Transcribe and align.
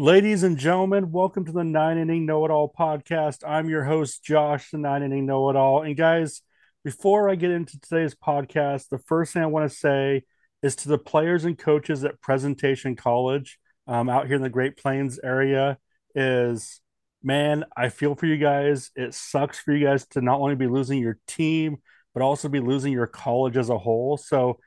Ladies 0.00 0.44
and 0.44 0.56
gentlemen, 0.56 1.10
welcome 1.10 1.44
to 1.44 1.50
the 1.50 1.64
Nine 1.64 1.98
Inning 1.98 2.24
Know 2.24 2.44
It 2.44 2.52
All 2.52 2.72
podcast. 2.72 3.42
I'm 3.44 3.68
your 3.68 3.82
host, 3.82 4.22
Josh, 4.22 4.70
the 4.70 4.78
Nine 4.78 5.02
Inning 5.02 5.26
Know 5.26 5.50
It 5.50 5.56
All. 5.56 5.82
And 5.82 5.96
guys, 5.96 6.40
before 6.84 7.28
I 7.28 7.34
get 7.34 7.50
into 7.50 7.80
today's 7.80 8.14
podcast, 8.14 8.90
the 8.90 9.00
first 9.00 9.32
thing 9.32 9.42
I 9.42 9.46
want 9.46 9.68
to 9.68 9.76
say 9.76 10.22
is 10.62 10.76
to 10.76 10.88
the 10.88 10.98
players 10.98 11.44
and 11.44 11.58
coaches 11.58 12.04
at 12.04 12.20
Presentation 12.20 12.94
College 12.94 13.58
um, 13.88 14.08
out 14.08 14.28
here 14.28 14.36
in 14.36 14.42
the 14.42 14.48
Great 14.48 14.76
Plains 14.76 15.18
area 15.24 15.78
is 16.14 16.80
man, 17.20 17.64
I 17.76 17.88
feel 17.88 18.14
for 18.14 18.26
you 18.26 18.36
guys. 18.36 18.92
It 18.94 19.14
sucks 19.14 19.58
for 19.58 19.72
you 19.72 19.84
guys 19.84 20.06
to 20.10 20.20
not 20.20 20.38
only 20.38 20.54
be 20.54 20.68
losing 20.68 21.00
your 21.00 21.18
team, 21.26 21.78
but 22.14 22.22
also 22.22 22.48
be 22.48 22.60
losing 22.60 22.92
your 22.92 23.08
college 23.08 23.56
as 23.56 23.68
a 23.68 23.78
whole. 23.78 24.16
So 24.16 24.60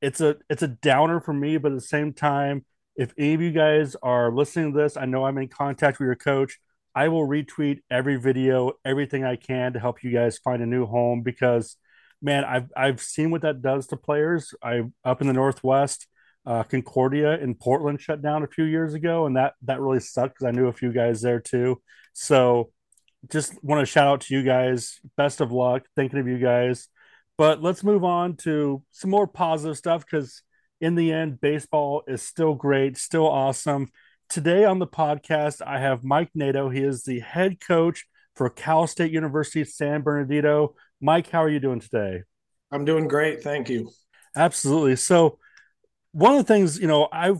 it's 0.00 0.20
a 0.20 0.36
it's 0.48 0.62
a 0.62 0.68
downer 0.68 1.18
for 1.18 1.32
me, 1.32 1.56
but 1.56 1.72
at 1.72 1.78
the 1.78 1.80
same 1.80 2.12
time, 2.12 2.64
if 2.96 3.12
any 3.18 3.34
of 3.34 3.40
you 3.40 3.52
guys 3.52 3.96
are 4.02 4.32
listening 4.32 4.72
to 4.72 4.78
this, 4.78 4.96
I 4.96 5.04
know 5.04 5.24
I'm 5.24 5.38
in 5.38 5.48
contact 5.48 5.98
with 5.98 6.06
your 6.06 6.16
coach. 6.16 6.58
I 6.94 7.08
will 7.08 7.28
retweet 7.28 7.80
every 7.90 8.16
video, 8.16 8.72
everything 8.84 9.24
I 9.24 9.36
can 9.36 9.74
to 9.74 9.78
help 9.78 10.02
you 10.02 10.10
guys 10.10 10.38
find 10.38 10.62
a 10.62 10.66
new 10.66 10.86
home 10.86 11.22
because 11.22 11.76
man, 12.22 12.44
I've 12.44 12.70
I've 12.76 13.00
seen 13.00 13.30
what 13.30 13.42
that 13.42 13.62
does 13.62 13.86
to 13.88 13.96
players. 13.96 14.54
I 14.62 14.82
up 15.04 15.20
in 15.20 15.26
the 15.26 15.32
Northwest, 15.32 16.06
uh, 16.44 16.62
Concordia 16.62 17.38
in 17.38 17.54
Portland 17.54 18.00
shut 18.00 18.22
down 18.22 18.42
a 18.42 18.48
few 18.48 18.64
years 18.64 18.94
ago, 18.94 19.26
and 19.26 19.36
that 19.36 19.54
that 19.62 19.80
really 19.80 20.00
sucked 20.00 20.34
because 20.34 20.46
I 20.46 20.50
knew 20.52 20.68
a 20.68 20.72
few 20.72 20.92
guys 20.92 21.20
there 21.20 21.40
too. 21.40 21.80
So, 22.12 22.70
just 23.30 23.62
want 23.62 23.80
to 23.80 23.86
shout 23.86 24.06
out 24.06 24.22
to 24.22 24.34
you 24.34 24.42
guys. 24.42 25.00
Best 25.16 25.40
of 25.40 25.52
luck. 25.52 25.84
Thinking 25.94 26.18
of 26.18 26.28
you 26.28 26.38
guys. 26.38 26.88
But 27.38 27.62
let's 27.62 27.84
move 27.84 28.02
on 28.02 28.36
to 28.38 28.82
some 28.92 29.10
more 29.10 29.26
positive 29.26 29.76
stuff 29.76 30.04
because 30.06 30.42
in 30.80 30.94
the 30.94 31.12
end, 31.12 31.40
baseball 31.40 32.02
is 32.06 32.22
still 32.22 32.54
great, 32.54 32.96
still 32.96 33.26
awesome. 33.26 33.90
Today 34.28 34.64
on 34.64 34.78
the 34.78 34.86
podcast, 34.86 35.62
I 35.66 35.78
have 35.78 36.04
Mike 36.04 36.30
Nato. 36.34 36.68
He 36.68 36.82
is 36.82 37.04
the 37.04 37.20
head 37.20 37.60
coach 37.60 38.04
for 38.34 38.50
Cal 38.50 38.86
State 38.86 39.12
University 39.12 39.64
San 39.64 40.02
Bernardino. 40.02 40.74
Mike, 41.00 41.30
how 41.30 41.42
are 41.42 41.48
you 41.48 41.60
doing 41.60 41.80
today? 41.80 42.22
I'm 42.70 42.84
doing 42.84 43.08
great. 43.08 43.42
Thank 43.42 43.70
you. 43.70 43.90
Absolutely. 44.34 44.96
So, 44.96 45.38
one 46.12 46.32
of 46.32 46.38
the 46.38 46.52
things, 46.52 46.78
you 46.78 46.86
know, 46.86 47.08
I've 47.12 47.38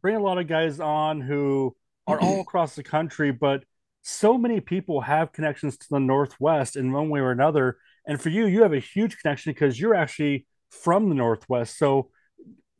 bring 0.00 0.16
a 0.16 0.20
lot 0.20 0.38
of 0.38 0.48
guys 0.48 0.80
on 0.80 1.20
who 1.20 1.76
are 2.06 2.20
all 2.20 2.40
across 2.42 2.74
the 2.74 2.82
country, 2.82 3.30
but 3.30 3.64
so 4.02 4.36
many 4.36 4.60
people 4.60 5.00
have 5.00 5.32
connections 5.32 5.76
to 5.78 5.86
the 5.90 6.00
Northwest 6.00 6.76
in 6.76 6.92
one 6.92 7.08
way 7.08 7.20
or 7.20 7.30
another. 7.30 7.78
And 8.06 8.20
for 8.20 8.30
you, 8.30 8.46
you 8.46 8.62
have 8.62 8.72
a 8.72 8.80
huge 8.80 9.18
connection 9.18 9.52
because 9.52 9.78
you're 9.78 9.94
actually 9.94 10.46
from 10.70 11.08
the 11.08 11.14
Northwest. 11.14 11.78
So, 11.78 12.10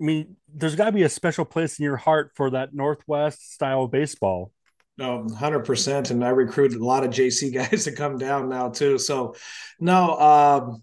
I 0.01 0.05
mean, 0.05 0.37
there's 0.53 0.75
got 0.75 0.87
to 0.87 0.93
be 0.93 1.05
a 1.05 1.09
special 1.09 1.45
place 1.45 1.79
in 1.79 1.85
your 1.85 1.97
heart 1.97 2.33
for 2.35 2.51
that 2.51 2.75
Northwest 2.75 3.53
style 3.53 3.87
baseball. 3.87 4.53
No, 4.99 5.27
hundred 5.29 5.61
percent. 5.61 6.11
And 6.11 6.25
I 6.25 6.31
recruited 6.31 6.81
a 6.81 6.85
lot 6.85 7.05
of 7.05 7.11
JC 7.11 7.53
guys 7.71 7.85
to 7.85 7.93
come 7.93 8.19
down 8.19 8.49
now 8.49 8.69
too. 8.69 8.99
So, 8.99 9.35
no, 9.81 10.19
um, 10.19 10.83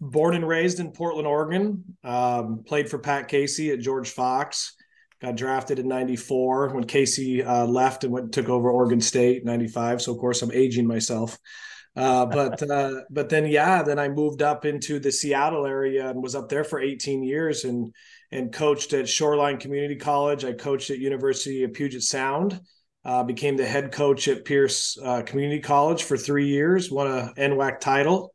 born 0.00 0.34
and 0.34 0.46
raised 0.46 0.80
in 0.80 0.92
Portland, 0.92 1.26
Oregon. 1.26 1.84
Um, 2.04 2.64
played 2.66 2.88
for 2.88 2.98
Pat 2.98 3.28
Casey 3.28 3.70
at 3.70 3.80
George 3.80 4.10
Fox. 4.10 4.74
Got 5.20 5.36
drafted 5.36 5.78
in 5.78 5.88
'94 5.88 6.74
when 6.74 6.84
Casey 6.84 7.42
uh, 7.42 7.66
left 7.66 8.04
and 8.04 8.12
went 8.12 8.32
took 8.32 8.48
over 8.48 8.70
Oregon 8.70 9.00
State 9.00 9.44
'95. 9.44 10.02
So 10.02 10.12
of 10.12 10.18
course 10.18 10.42
I'm 10.42 10.52
aging 10.52 10.86
myself. 10.86 11.38
Uh, 11.96 12.26
but 12.26 12.70
uh, 12.70 13.00
but 13.10 13.30
then 13.30 13.46
yeah, 13.46 13.82
then 13.82 13.98
I 13.98 14.08
moved 14.08 14.42
up 14.42 14.66
into 14.66 14.98
the 14.98 15.10
Seattle 15.10 15.64
area 15.64 16.10
and 16.10 16.22
was 16.22 16.34
up 16.34 16.48
there 16.48 16.64
for 16.64 16.78
18 16.78 17.22
years 17.22 17.64
and 17.64 17.94
and 18.30 18.52
coached 18.52 18.92
at 18.92 19.08
Shoreline 19.08 19.58
Community 19.58 19.96
College. 19.96 20.44
I 20.44 20.52
coached 20.52 20.90
at 20.90 20.98
University 20.98 21.62
of 21.64 21.72
Puget 21.72 22.02
Sound. 22.02 22.60
Uh, 23.04 23.22
became 23.22 23.56
the 23.56 23.64
head 23.64 23.92
coach 23.92 24.26
at 24.26 24.44
Pierce 24.44 24.98
uh, 25.00 25.22
Community 25.22 25.60
College 25.60 26.02
for 26.02 26.16
three 26.16 26.48
years. 26.48 26.90
Won 26.90 27.06
a 27.06 27.32
NWAC 27.38 27.78
title 27.78 28.34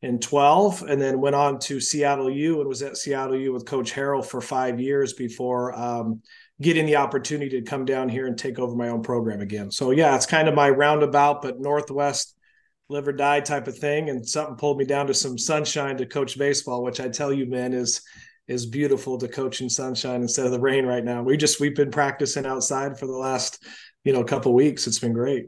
in 0.00 0.20
12, 0.20 0.82
and 0.82 1.00
then 1.00 1.20
went 1.20 1.34
on 1.34 1.58
to 1.58 1.80
Seattle 1.80 2.30
U 2.30 2.60
and 2.60 2.68
was 2.68 2.82
at 2.82 2.96
Seattle 2.96 3.36
U 3.36 3.52
with 3.52 3.66
Coach 3.66 3.92
Harrell 3.92 4.24
for 4.24 4.40
five 4.40 4.80
years 4.80 5.12
before 5.12 5.76
um, 5.76 6.22
getting 6.60 6.86
the 6.86 6.96
opportunity 6.96 7.60
to 7.60 7.62
come 7.62 7.84
down 7.84 8.08
here 8.08 8.26
and 8.26 8.38
take 8.38 8.60
over 8.60 8.76
my 8.76 8.88
own 8.88 9.02
program 9.02 9.40
again. 9.40 9.72
So 9.72 9.90
yeah, 9.90 10.14
it's 10.14 10.26
kind 10.26 10.48
of 10.48 10.54
my 10.54 10.70
roundabout, 10.70 11.42
but 11.42 11.60
Northwest 11.60 12.36
live 12.92 13.08
or 13.08 13.12
die 13.12 13.40
type 13.40 13.66
of 13.66 13.76
thing. 13.76 14.10
And 14.10 14.26
something 14.26 14.56
pulled 14.56 14.78
me 14.78 14.84
down 14.84 15.06
to 15.06 15.14
some 15.14 15.38
sunshine 15.38 15.96
to 15.96 16.06
coach 16.06 16.38
baseball, 16.38 16.82
which 16.82 17.00
I 17.00 17.08
tell 17.08 17.32
you, 17.32 17.46
man, 17.46 17.72
is 17.72 18.02
is 18.48 18.66
beautiful 18.66 19.18
to 19.18 19.28
coach 19.28 19.60
in 19.60 19.70
sunshine 19.70 20.22
instead 20.22 20.46
of 20.46 20.52
the 20.52 20.60
rain 20.60 20.84
right 20.84 21.04
now. 21.04 21.22
We 21.22 21.36
just 21.36 21.60
we've 21.60 21.76
been 21.76 21.90
practicing 21.90 22.46
outside 22.46 22.98
for 22.98 23.06
the 23.06 23.16
last, 23.16 23.64
you 24.04 24.12
know, 24.12 24.24
couple 24.24 24.52
weeks. 24.54 24.86
It's 24.86 24.98
been 24.98 25.12
great. 25.12 25.46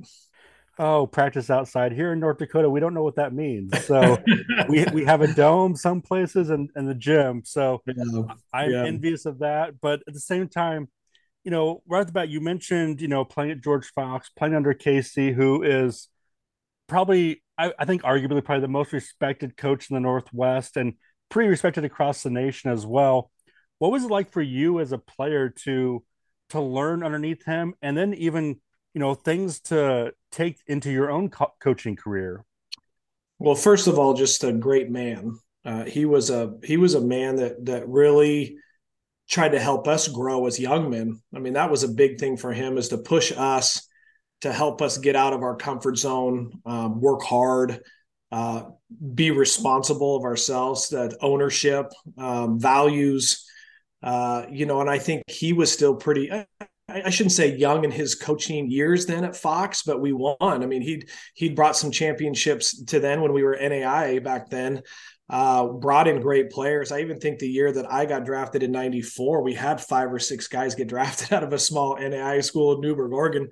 Oh, 0.76 1.06
practice 1.06 1.50
outside 1.50 1.92
here 1.92 2.12
in 2.12 2.18
North 2.18 2.38
Dakota. 2.38 2.68
We 2.68 2.80
don't 2.80 2.94
know 2.94 3.04
what 3.04 3.16
that 3.16 3.32
means. 3.32 3.84
So 3.84 4.18
we 4.68 4.84
we 4.92 5.04
have 5.04 5.20
a 5.20 5.32
dome 5.32 5.76
some 5.76 6.00
places 6.00 6.50
and, 6.50 6.68
and 6.74 6.88
the 6.88 6.94
gym. 6.94 7.42
So 7.44 7.82
yeah. 7.86 8.22
I'm 8.52 8.70
yeah. 8.70 8.84
envious 8.84 9.24
of 9.26 9.38
that. 9.38 9.80
But 9.80 10.02
at 10.08 10.14
the 10.14 10.20
same 10.20 10.48
time, 10.48 10.88
you 11.44 11.50
know, 11.50 11.82
right 11.86 12.00
at 12.00 12.06
the 12.06 12.12
bat, 12.12 12.28
you 12.28 12.40
mentioned, 12.40 13.00
you 13.00 13.08
know, 13.08 13.24
playing 13.24 13.52
at 13.52 13.60
George 13.62 13.86
Fox, 13.94 14.30
playing 14.30 14.54
under 14.54 14.74
Casey, 14.74 15.32
who 15.32 15.62
is 15.62 16.08
probably 16.86 17.42
I, 17.56 17.72
I 17.78 17.84
think 17.84 18.02
arguably 18.02 18.44
probably 18.44 18.62
the 18.62 18.68
most 18.68 18.92
respected 18.92 19.56
coach 19.56 19.90
in 19.90 19.94
the 19.94 20.00
Northwest 20.00 20.76
and 20.76 20.94
pretty 21.28 21.48
respected 21.48 21.84
across 21.84 22.22
the 22.22 22.30
nation 22.30 22.70
as 22.70 22.86
well. 22.86 23.30
What 23.78 23.92
was 23.92 24.04
it 24.04 24.10
like 24.10 24.30
for 24.30 24.42
you 24.42 24.80
as 24.80 24.92
a 24.92 24.98
player 24.98 25.50
to 25.64 26.04
to 26.50 26.60
learn 26.60 27.02
underneath 27.02 27.44
him, 27.44 27.74
and 27.82 27.96
then 27.96 28.14
even 28.14 28.60
you 28.92 29.00
know 29.00 29.14
things 29.14 29.60
to 29.60 30.12
take 30.30 30.58
into 30.66 30.90
your 30.90 31.10
own 31.10 31.30
co- 31.30 31.54
coaching 31.60 31.96
career? 31.96 32.44
Well, 33.38 33.54
first 33.54 33.88
of 33.88 33.98
all, 33.98 34.14
just 34.14 34.44
a 34.44 34.52
great 34.52 34.90
man. 34.90 35.38
Uh, 35.64 35.84
he 35.84 36.04
was 36.04 36.30
a 36.30 36.54
he 36.62 36.76
was 36.76 36.94
a 36.94 37.00
man 37.00 37.36
that 37.36 37.64
that 37.66 37.88
really 37.88 38.56
tried 39.28 39.50
to 39.50 39.60
help 39.60 39.88
us 39.88 40.06
grow 40.08 40.46
as 40.46 40.60
young 40.60 40.90
men. 40.90 41.20
I 41.34 41.38
mean, 41.38 41.54
that 41.54 41.70
was 41.70 41.82
a 41.82 41.88
big 41.88 42.18
thing 42.18 42.36
for 42.36 42.52
him 42.52 42.76
is 42.76 42.88
to 42.88 42.98
push 42.98 43.32
us 43.36 43.88
to 44.44 44.52
help 44.52 44.82
us 44.82 44.98
get 44.98 45.16
out 45.16 45.32
of 45.32 45.42
our 45.42 45.56
comfort 45.56 45.96
zone, 45.96 46.52
um, 46.66 47.00
work 47.00 47.22
hard, 47.22 47.80
uh, 48.30 48.64
be 49.14 49.30
responsible 49.30 50.16
of 50.16 50.24
ourselves, 50.24 50.90
that 50.90 51.16
ownership, 51.22 51.90
um, 52.18 52.60
values, 52.60 53.48
uh, 54.02 54.44
you 54.50 54.66
know, 54.66 54.82
and 54.82 54.90
I 54.90 54.98
think 54.98 55.22
he 55.28 55.54
was 55.54 55.72
still 55.72 55.96
pretty. 55.96 56.30
I, 56.30 56.46
I, 56.88 57.08
shouldn't 57.08 57.32
say 57.32 57.56
young 57.56 57.84
in 57.84 57.90
his 57.90 58.14
coaching 58.14 58.70
years 58.70 59.06
then 59.06 59.24
at 59.24 59.34
Fox, 59.34 59.82
but 59.82 60.02
we 60.02 60.12
won. 60.12 60.36
I 60.40 60.66
mean, 60.66 60.82
he'd 60.82 61.08
he'd 61.32 61.56
brought 61.56 61.74
some 61.74 61.90
championships 61.90 62.84
to 62.84 63.00
then 63.00 63.22
when 63.22 63.32
we 63.32 63.44
were 63.44 63.56
NAIA 63.58 64.22
back 64.22 64.50
then. 64.50 64.82
Uh, 65.30 65.66
brought 65.68 66.06
in 66.06 66.20
great 66.20 66.50
players. 66.50 66.92
I 66.92 67.00
even 67.00 67.18
think 67.18 67.38
the 67.38 67.48
year 67.48 67.72
that 67.72 67.90
I 67.90 68.04
got 68.04 68.26
drafted 68.26 68.62
in 68.62 68.72
'94, 68.72 69.42
we 69.42 69.54
had 69.54 69.80
five 69.80 70.12
or 70.12 70.18
six 70.18 70.48
guys 70.48 70.74
get 70.74 70.88
drafted 70.88 71.32
out 71.32 71.42
of 71.42 71.52
a 71.54 71.58
small 71.58 71.96
NAIA 71.96 72.44
school 72.44 72.74
in 72.74 72.82
Newberg, 72.82 73.12
Oregon. 73.12 73.48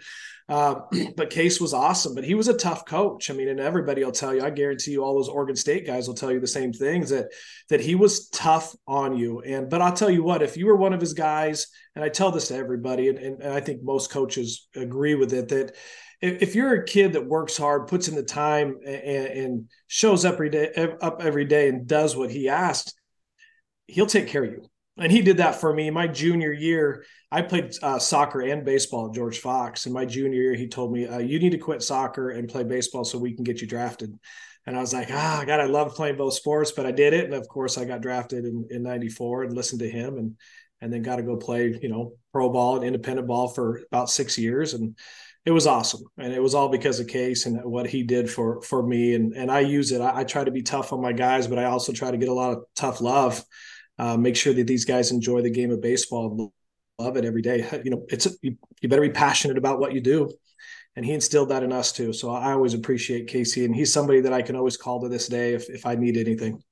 Uh, 0.51 0.81
but 1.17 1.31
Case 1.31 1.63
was 1.63 1.73
awesome, 1.73 2.15
but 2.15 2.25
he 2.25 2.35
was 2.35 2.49
a 2.49 2.57
tough 2.57 2.85
coach. 2.85 3.31
I 3.31 3.35
mean, 3.35 3.49
and 3.49 3.59
everybody 3.59 4.05
will 4.05 4.13
tell 4.13 4.35
you, 4.35 4.43
I 4.43 4.51
guarantee 4.51 4.91
you, 4.91 5.03
all 5.03 5.15
those 5.15 5.31
Oregon 5.31 5.57
State 5.57 5.87
guys 5.87 6.07
will 6.07 6.15
tell 6.15 6.31
you 6.31 6.41
the 6.41 6.47
same 6.47 6.75
things 6.75 7.09
that 7.09 7.29
that 7.71 7.81
he 7.81 7.95
was 7.95 8.29
tough 8.29 8.75
on 8.87 9.17
you. 9.17 9.41
And 9.41 9.71
but 9.71 9.81
I'll 9.81 9.95
tell 9.95 10.11
you 10.11 10.23
what, 10.23 10.43
if 10.43 10.59
you 10.59 10.67
were 10.67 10.77
one 10.77 10.93
of 10.93 11.01
his 11.01 11.15
guys, 11.15 11.69
and 11.95 12.05
I 12.05 12.11
tell 12.11 12.31
this 12.31 12.49
to 12.49 12.57
everybody, 12.57 13.09
and, 13.09 13.19
and 13.19 13.43
I 13.45 13.61
think 13.61 13.83
most 13.83 14.11
coaches 14.11 14.69
agree 14.77 15.15
with 15.15 15.33
it, 15.33 15.49
that 15.49 15.75
if, 16.23 16.55
you're 16.55 16.75
a 16.75 16.85
kid 16.85 17.15
that 17.15 17.27
works 17.27 17.57
hard, 17.57 17.89
puts 17.89 18.09
in 18.09 18.15
the 18.15 18.23
time, 18.23 18.79
and, 18.87 19.27
and 19.27 19.71
shows 19.89 20.25
up 20.25 20.35
every 20.35 20.51
day, 20.51 20.73
up 21.01 21.21
every 21.21 21.45
day, 21.45 21.69
and 21.69 21.87
does 21.87 22.17
what 22.17 22.31
he 22.31 22.49
asked, 22.49 22.95
he'll 23.89 24.07
take 24.07 24.29
care 24.29 24.45
of 24.45 24.53
you. 24.53 24.65
And 24.99 25.11
he 25.11 25.23
did 25.23 25.39
that 25.39 25.57
for 25.57 25.73
me. 25.73 25.91
My 25.91 26.07
junior 26.07 26.53
year 26.53 27.05
i 27.31 27.41
played 27.41 27.73
uh, 27.83 27.99
soccer 27.99 28.43
and 28.43 28.63
baseball 28.63 29.09
at 29.09 29.15
george 29.15 29.39
fox. 29.39 29.87
And 29.87 29.95
my 29.95 30.05
junior 30.05 30.41
year 30.41 30.55
he 30.55 30.69
told 30.69 30.93
me 30.93 31.07
uh, 31.07 31.19
you 31.19 31.39
need 31.39 31.53
to 31.53 31.59
quit 31.59 31.83
soccer 31.83 32.31
and 32.31 32.49
play 32.49 32.63
baseball 32.63 33.05
so 33.05 33.19
we 33.19 33.35
can 33.35 33.43
get 33.43 33.61
you 33.63 33.67
drafted. 33.67 34.15
And 34.67 34.77
i 34.77 34.81
was 34.81 34.93
like 34.93 35.09
ah 35.11 35.43
god 35.47 35.59
i 35.59 35.65
love 35.65 35.95
playing 35.95 36.17
both 36.17 36.35
sports 36.35 36.73
but 36.73 36.85
i 36.85 36.93
did 36.93 37.15
it. 37.15 37.25
And 37.25 37.35
of 37.35 37.49
course 37.49 37.79
i 37.79 37.87
got 37.87 38.03
drafted 38.03 38.45
in, 38.45 38.67
in 38.71 38.83
94 38.83 39.45
and 39.45 39.57
listened 39.57 39.81
to 39.81 39.91
him 39.91 40.19
and 40.19 40.37
and 40.83 40.93
then 40.93 41.03
got 41.03 41.17
to 41.17 41.23
go 41.23 41.37
play 41.37 41.79
you 41.81 41.89
know 41.89 42.13
pro 42.33 42.51
ball 42.51 42.77
and 42.77 42.85
independent 42.85 43.27
ball 43.27 43.49
for 43.49 43.81
about 43.91 44.11
six 44.11 44.37
years. 44.37 44.75
And 44.75 44.97
it 45.45 45.51
was 45.51 45.67
awesome 45.67 46.03
and 46.19 46.33
it 46.33 46.43
was 46.43 46.55
all 46.55 46.69
because 46.69 47.01
of 47.01 47.09
case 47.09 47.47
and 47.47 47.61
what 47.65 47.87
he 47.87 48.03
did 48.03 48.31
for 48.31 48.63
for 48.63 48.83
me 48.83 49.15
and 49.15 49.35
and 49.35 49.51
i 49.51 49.61
use 49.61 49.91
it 49.91 50.01
I, 50.01 50.21
I 50.21 50.25
try 50.25 50.45
to 50.45 50.51
be 50.51 50.63
tough 50.63 50.93
on 50.93 51.01
my 51.03 51.13
guys 51.13 51.47
but 51.47 51.59
i 51.59 51.65
also 51.65 51.93
try 51.93 52.11
to 52.11 52.17
get 52.17 52.29
a 52.29 52.33
lot 52.33 52.53
of 52.53 52.65
tough 52.75 53.01
love 53.01 53.45
uh, 53.99 54.17
make 54.17 54.37
sure 54.37 54.53
that 54.55 54.67
these 54.67 54.85
guys 54.85 55.11
enjoy 55.11 55.43
the 55.43 55.51
game 55.51 55.71
of 55.71 55.81
baseball, 55.81 56.53
love 56.99 57.17
it 57.17 57.25
every 57.25 57.43
day. 57.43 57.69
You 57.85 57.91
know, 57.91 58.05
it's 58.09 58.27
you, 58.43 58.57
you 58.81 58.89
better 58.89 59.03
be 59.03 59.11
passionate 59.11 59.59
about 59.59 59.79
what 59.79 59.93
you 59.93 60.01
do, 60.01 60.33
and 60.97 61.05
he 61.05 61.13
instilled 61.13 61.51
that 61.51 61.63
in 61.63 61.73
us 61.73 61.93
too. 61.93 62.13
So 62.13 62.31
I 62.31 62.53
always 62.53 62.75
appreciate 62.75 63.29
Casey, 63.29 63.65
and 63.65 63.75
he's 63.75 63.93
somebody 63.93 64.21
that 64.23 64.33
I 64.33 64.43
can 64.43 64.57
always 64.57 64.77
call 64.77 65.03
to 65.03 65.09
this 65.09 65.29
day 65.29 65.55
if 65.55 65.69
if 65.69 65.87
I 65.87 65.95
need 65.95 66.17
anything. 66.17 66.63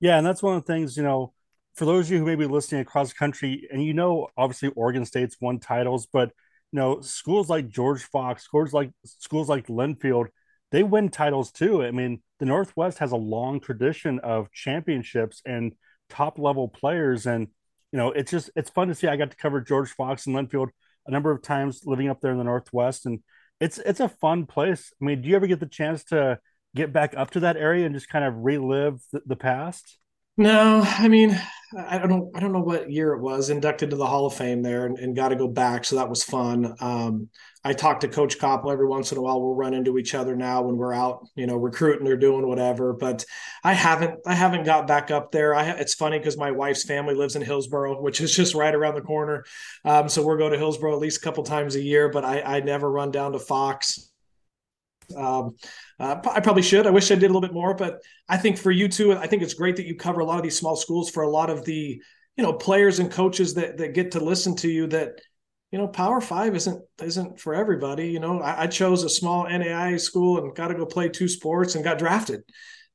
Yeah, 0.00 0.16
and 0.16 0.26
that's 0.26 0.42
one 0.42 0.56
of 0.56 0.64
the 0.64 0.72
things 0.72 0.96
you 0.96 1.02
know. 1.02 1.34
For 1.74 1.84
those 1.84 2.06
of 2.06 2.12
you 2.12 2.18
who 2.18 2.24
may 2.24 2.34
be 2.34 2.46
listening 2.46 2.80
across 2.80 3.10
the 3.10 3.14
country, 3.14 3.68
and 3.70 3.84
you 3.84 3.94
know, 3.94 4.28
obviously 4.36 4.70
Oregon 4.70 5.04
State's 5.04 5.36
won 5.40 5.60
titles, 5.60 6.08
but 6.12 6.32
you 6.72 6.78
know, 6.78 7.00
schools 7.00 7.48
like 7.48 7.68
George 7.68 8.02
Fox, 8.04 8.44
schools 8.44 8.72
like 8.72 8.90
schools 9.04 9.48
like 9.48 9.68
Linfield, 9.68 10.26
they 10.70 10.82
win 10.82 11.08
titles 11.08 11.50
too. 11.50 11.82
I 11.82 11.90
mean, 11.90 12.20
the 12.38 12.46
Northwest 12.46 12.98
has 12.98 13.12
a 13.12 13.16
long 13.16 13.60
tradition 13.60 14.18
of 14.20 14.52
championships 14.52 15.40
and 15.46 15.72
top 16.08 16.38
level 16.38 16.68
players, 16.68 17.26
and 17.26 17.48
you 17.92 17.96
know, 17.96 18.10
it's 18.10 18.30
just 18.30 18.50
it's 18.54 18.70
fun 18.70 18.88
to 18.88 18.94
see. 18.94 19.08
I 19.08 19.16
got 19.16 19.30
to 19.30 19.36
cover 19.36 19.60
George 19.60 19.90
Fox 19.90 20.26
and 20.26 20.36
Linfield 20.36 20.68
a 21.06 21.10
number 21.10 21.30
of 21.30 21.42
times 21.42 21.82
living 21.84 22.08
up 22.08 22.20
there 22.20 22.32
in 22.32 22.38
the 22.38 22.44
Northwest, 22.44 23.06
and 23.06 23.20
it's 23.60 23.78
it's 23.78 24.00
a 24.00 24.08
fun 24.08 24.46
place. 24.46 24.92
I 25.00 25.04
mean, 25.04 25.22
do 25.22 25.28
you 25.28 25.36
ever 25.36 25.46
get 25.46 25.60
the 25.60 25.66
chance 25.66 26.04
to 26.04 26.38
get 26.76 26.92
back 26.92 27.14
up 27.16 27.30
to 27.30 27.40
that 27.40 27.56
area 27.56 27.86
and 27.86 27.94
just 27.94 28.08
kind 28.08 28.24
of 28.24 28.34
relive 28.36 29.00
the, 29.12 29.22
the 29.24 29.36
past? 29.36 29.98
No, 30.36 30.82
I 30.84 31.08
mean, 31.08 31.40
I 31.76 31.98
don't 31.98 32.34
I 32.34 32.40
don't 32.40 32.52
know 32.52 32.62
what 32.62 32.90
year 32.90 33.12
it 33.12 33.20
was 33.20 33.50
inducted 33.50 33.90
to 33.90 33.96
the 33.96 34.06
Hall 34.06 34.24
of 34.24 34.34
Fame 34.34 34.62
there 34.62 34.86
and, 34.86 34.98
and 34.98 35.14
got 35.14 35.28
to 35.28 35.36
go 35.36 35.48
back, 35.48 35.84
so 35.84 35.96
that 35.96 36.08
was 36.08 36.24
fun. 36.24 36.74
Um, 36.80 37.28
I 37.62 37.74
talk 37.74 38.00
to 38.00 38.08
Coach 38.08 38.38
Koppel 38.38 38.72
every 38.72 38.86
once 38.86 39.12
in 39.12 39.18
a 39.18 39.20
while. 39.20 39.42
We'll 39.42 39.54
run 39.54 39.74
into 39.74 39.98
each 39.98 40.14
other 40.14 40.34
now 40.34 40.62
when 40.62 40.76
we're 40.78 40.94
out, 40.94 41.26
you 41.34 41.46
know, 41.46 41.56
recruiting 41.56 42.08
or 42.08 42.16
doing 42.16 42.46
whatever. 42.46 42.94
But 42.94 43.24
I 43.62 43.74
haven't 43.74 44.20
I 44.26 44.34
haven't 44.34 44.64
got 44.64 44.86
back 44.86 45.10
up 45.10 45.30
there. 45.30 45.54
I 45.54 45.68
it's 45.72 45.94
funny 45.94 46.18
because 46.18 46.38
my 46.38 46.52
wife's 46.52 46.84
family 46.84 47.14
lives 47.14 47.36
in 47.36 47.42
Hillsboro, 47.42 48.00
which 48.00 48.22
is 48.22 48.34
just 48.34 48.54
right 48.54 48.74
around 48.74 48.94
the 48.94 49.02
corner. 49.02 49.44
Um, 49.84 50.08
so 50.08 50.24
we're 50.24 50.38
going 50.38 50.52
to 50.52 50.58
Hillsboro 50.58 50.94
at 50.94 51.00
least 51.00 51.18
a 51.18 51.24
couple 51.24 51.44
times 51.44 51.74
a 51.74 51.82
year. 51.82 52.08
But 52.08 52.24
I 52.24 52.40
I 52.40 52.60
never 52.60 52.90
run 52.90 53.10
down 53.10 53.32
to 53.32 53.38
Fox. 53.38 54.07
Um, 55.16 55.56
uh, 55.98 56.16
I 56.30 56.40
probably 56.40 56.62
should. 56.62 56.86
I 56.86 56.90
wish 56.90 57.10
I 57.10 57.14
did 57.14 57.24
a 57.24 57.32
little 57.32 57.40
bit 57.40 57.52
more, 57.52 57.74
but 57.74 58.00
I 58.28 58.36
think 58.36 58.58
for 58.58 58.70
you 58.70 58.88
too, 58.88 59.14
I 59.14 59.26
think 59.26 59.42
it's 59.42 59.54
great 59.54 59.76
that 59.76 59.86
you 59.86 59.96
cover 59.96 60.20
a 60.20 60.24
lot 60.24 60.36
of 60.36 60.42
these 60.42 60.58
small 60.58 60.76
schools 60.76 61.10
for 61.10 61.22
a 61.22 61.30
lot 61.30 61.50
of 61.50 61.64
the 61.64 62.00
you 62.36 62.44
know 62.44 62.52
players 62.52 62.98
and 62.98 63.10
coaches 63.10 63.54
that 63.54 63.78
that 63.78 63.94
get 63.94 64.12
to 64.12 64.20
listen 64.20 64.54
to 64.56 64.68
you. 64.68 64.86
That 64.86 65.20
you 65.72 65.78
know, 65.78 65.88
Power 65.88 66.20
Five 66.20 66.54
isn't 66.54 66.82
isn't 67.02 67.40
for 67.40 67.54
everybody. 67.54 68.08
You 68.08 68.20
know, 68.20 68.40
I, 68.40 68.62
I 68.62 68.66
chose 68.66 69.02
a 69.04 69.08
small 69.08 69.46
NAIA 69.46 70.00
school 70.00 70.38
and 70.38 70.54
got 70.54 70.68
to 70.68 70.74
go 70.74 70.86
play 70.86 71.08
two 71.08 71.28
sports 71.28 71.74
and 71.74 71.84
got 71.84 71.98
drafted. 71.98 72.42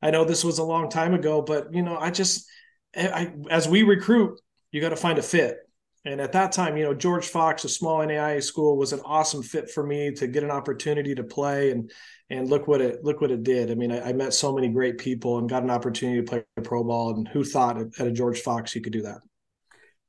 I 0.02 0.12
know 0.12 0.26
this 0.26 0.44
was 0.44 0.60
a 0.60 0.64
long 0.64 0.90
time 0.90 1.14
ago, 1.14 1.42
but 1.42 1.74
you 1.74 1.82
know, 1.82 1.98
I 1.98 2.12
just 2.12 2.48
I, 2.96 3.34
as 3.50 3.68
we 3.68 3.84
recruit, 3.84 4.40
you 4.72 4.82
got 4.82 4.90
to 4.90 4.96
find 4.96 5.18
a 5.18 5.24
fit. 5.24 5.58
And 6.06 6.20
at 6.20 6.34
that 6.34 6.52
time, 6.52 6.76
you 6.76 6.84
know, 6.84 6.94
George 6.94 7.28
Fox, 7.28 7.64
a 7.64 7.70
small 7.70 8.00
NAIA 8.00 8.44
school, 8.44 8.78
was 8.78 8.92
an 8.92 9.00
awesome 9.06 9.42
fit 9.42 9.72
for 9.72 9.86
me 9.86 10.12
to 10.12 10.28
get 10.28 10.44
an 10.44 10.52
opportunity 10.52 11.16
to 11.16 11.24
play. 11.24 11.72
And 11.72 11.90
and 12.30 12.50
look 12.50 12.68
what 12.68 12.82
it 12.82 13.04
look 13.04 13.22
what 13.22 13.32
it 13.32 13.44
did. 13.44 13.72
I 13.72 13.76
mean, 13.76 13.92
I, 13.92 14.10
I 14.10 14.14
met 14.14 14.34
so 14.34 14.54
many 14.54 14.68
great 14.68 14.98
people 14.98 15.38
and 15.38 15.50
got 15.50 15.64
an 15.64 15.70
opportunity 15.70 16.22
to 16.22 16.28
play 16.28 16.44
pro 16.64 16.84
ball. 16.84 17.16
And 17.16 17.28
who 17.28 17.44
thought 17.44 17.80
at, 17.80 18.08
a 18.08 18.12
George 18.12 18.42
Fox 18.42 18.76
you 18.76 18.82
could 18.82 18.94
do 18.94 19.04
that? 19.04 19.20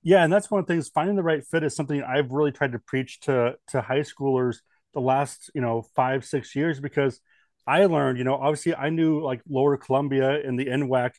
Yeah, 0.03 0.25
and 0.25 0.33
that's 0.33 0.51
one 0.51 0.61
of 0.61 0.67
the 0.67 0.75
things. 0.75 0.89
Finding 0.89 1.17
the 1.17 1.23
right 1.23 1.45
fit 1.47 1.63
is 1.63 1.77
something 1.77 2.03
I've 2.03 2.31
really 2.31 2.53
tried 2.53 2.73
to 2.73 2.79
preach 2.79 3.21
to 3.21 3.55
to 3.69 3.81
high 3.81 4.01
schoolers 4.01 4.57
the 4.95 5.01
last 5.01 5.51
you 5.55 5.61
know 5.61 5.83
five 5.95 6.25
six 6.25 6.57
years 6.57 6.81
because 6.81 7.21
I 7.67 7.85
learned 7.87 8.19
you 8.19 8.25
know 8.25 8.35
obviously 8.35 8.75
I 8.75 8.91
knew 8.91 9.23
like 9.23 9.43
Lower 9.49 9.77
Columbia 9.77 10.41
and 10.45 10.59
the 10.59 10.67
NWAC, 10.67 11.13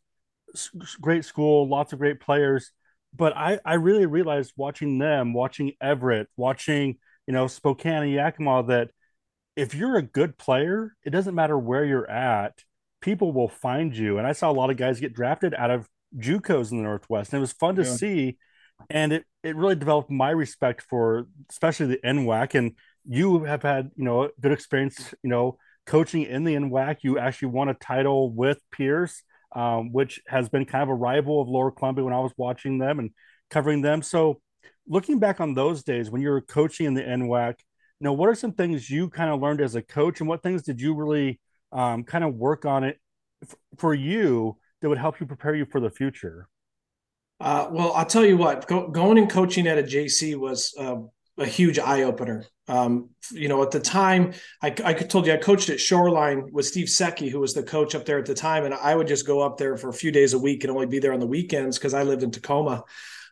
great 0.99 1.23
school, 1.23 1.69
lots 1.69 1.93
of 1.93 1.99
great 1.99 2.19
players 2.19 2.71
but 3.15 3.35
I, 3.35 3.59
I 3.65 3.75
really 3.75 4.05
realized 4.05 4.53
watching 4.57 4.97
them, 4.97 5.33
watching 5.33 5.73
Everett, 5.81 6.27
watching, 6.35 6.97
you 7.27 7.33
know, 7.33 7.47
Spokane 7.47 8.03
and 8.03 8.11
Yakima, 8.11 8.63
that 8.63 8.89
if 9.55 9.73
you're 9.73 9.97
a 9.97 10.01
good 10.01 10.37
player, 10.37 10.95
it 11.03 11.11
doesn't 11.11 11.35
matter 11.35 11.57
where 11.57 11.85
you're 11.85 12.09
at, 12.09 12.53
people 13.01 13.31
will 13.31 13.47
find 13.47 13.95
you. 13.95 14.17
And 14.17 14.27
I 14.27 14.33
saw 14.33 14.51
a 14.51 14.53
lot 14.53 14.69
of 14.69 14.77
guys 14.77 14.99
get 14.99 15.13
drafted 15.13 15.53
out 15.53 15.71
of 15.71 15.87
JUCOs 16.17 16.71
in 16.71 16.77
the 16.77 16.83
Northwest. 16.83 17.31
And 17.31 17.37
it 17.37 17.41
was 17.41 17.53
fun 17.53 17.75
to 17.75 17.83
yeah. 17.83 17.95
see. 17.95 18.37
And 18.89 19.13
it, 19.13 19.25
it 19.43 19.55
really 19.55 19.75
developed 19.75 20.11
my 20.11 20.31
respect 20.31 20.81
for 20.81 21.27
especially 21.49 21.87
the 21.87 21.99
NWAC. 22.03 22.55
And 22.55 22.73
you 23.07 23.43
have 23.43 23.63
had, 23.63 23.91
you 23.95 24.03
know, 24.03 24.29
good 24.41 24.51
experience, 24.51 25.13
you 25.23 25.29
know, 25.29 25.57
coaching 25.85 26.23
in 26.23 26.43
the 26.43 26.55
NWAC. 26.55 26.97
You 27.03 27.17
actually 27.17 27.49
won 27.49 27.69
a 27.69 27.73
title 27.75 28.33
with 28.33 28.59
Pierce 28.71 29.23
um, 29.55 29.91
which 29.91 30.21
has 30.27 30.49
been 30.49 30.65
kind 30.65 30.83
of 30.83 30.89
a 30.89 30.95
rival 30.95 31.41
of 31.41 31.47
Lower 31.47 31.71
Columbia 31.71 32.03
when 32.03 32.13
I 32.13 32.19
was 32.19 32.33
watching 32.37 32.77
them 32.77 32.99
and 32.99 33.11
covering 33.49 33.81
them. 33.81 34.01
So, 34.01 34.41
looking 34.87 35.17
back 35.17 35.39
on 35.39 35.53
those 35.53 35.83
days 35.83 36.11
when 36.11 36.21
you 36.21 36.29
were 36.29 36.41
coaching 36.41 36.85
in 36.85 36.93
the 36.93 37.01
NWAC, 37.01 37.55
you 37.99 38.05
know, 38.05 38.13
what 38.13 38.29
are 38.29 38.35
some 38.35 38.51
things 38.51 38.89
you 38.89 39.09
kind 39.09 39.31
of 39.31 39.41
learned 39.41 39.61
as 39.61 39.75
a 39.75 39.81
coach, 39.81 40.19
and 40.19 40.29
what 40.29 40.43
things 40.43 40.61
did 40.61 40.81
you 40.81 40.93
really 40.93 41.39
um, 41.71 42.03
kind 42.03 42.23
of 42.23 42.35
work 42.35 42.65
on 42.65 42.83
it 42.83 42.99
f- 43.41 43.55
for 43.77 43.93
you 43.93 44.57
that 44.81 44.89
would 44.89 44.97
help 44.97 45.19
you 45.19 45.25
prepare 45.25 45.55
you 45.55 45.65
for 45.65 45.79
the 45.79 45.89
future? 45.89 46.47
Uh, 47.39 47.67
well, 47.71 47.93
I'll 47.93 48.05
tell 48.05 48.25
you 48.25 48.37
what, 48.37 48.67
go, 48.67 48.87
going 48.89 49.17
and 49.17 49.29
coaching 49.29 49.67
at 49.67 49.77
a 49.77 49.83
JC 49.83 50.37
was 50.37 50.73
uh, 50.77 50.97
a 51.37 51.45
huge 51.45 51.79
eye 51.79 52.03
opener. 52.03 52.45
Um, 52.67 53.09
you 53.31 53.47
know, 53.47 53.61
at 53.61 53.71
the 53.71 53.79
time, 53.79 54.33
I, 54.61 54.67
I 54.83 54.93
told 54.93 55.27
you 55.27 55.33
I 55.33 55.37
coached 55.37 55.69
at 55.69 55.79
Shoreline 55.79 56.51
with 56.51 56.65
Steve 56.65 56.87
Secchi, 56.87 57.29
who 57.29 57.39
was 57.39 57.53
the 57.53 57.63
coach 57.63 57.93
up 57.93 58.05
there 58.05 58.17
at 58.17 58.25
the 58.25 58.33
time, 58.33 58.65
and 58.65 58.73
I 58.73 58.95
would 58.95 59.07
just 59.07 59.27
go 59.27 59.41
up 59.41 59.57
there 59.57 59.77
for 59.77 59.89
a 59.89 59.93
few 59.93 60.11
days 60.11 60.33
a 60.33 60.39
week 60.39 60.63
and 60.63 60.71
only 60.71 60.87
be 60.87 60.99
there 60.99 61.13
on 61.13 61.19
the 61.19 61.27
weekends 61.27 61.77
because 61.77 61.93
I 61.93 62.03
lived 62.03 62.23
in 62.23 62.31
Tacoma. 62.31 62.83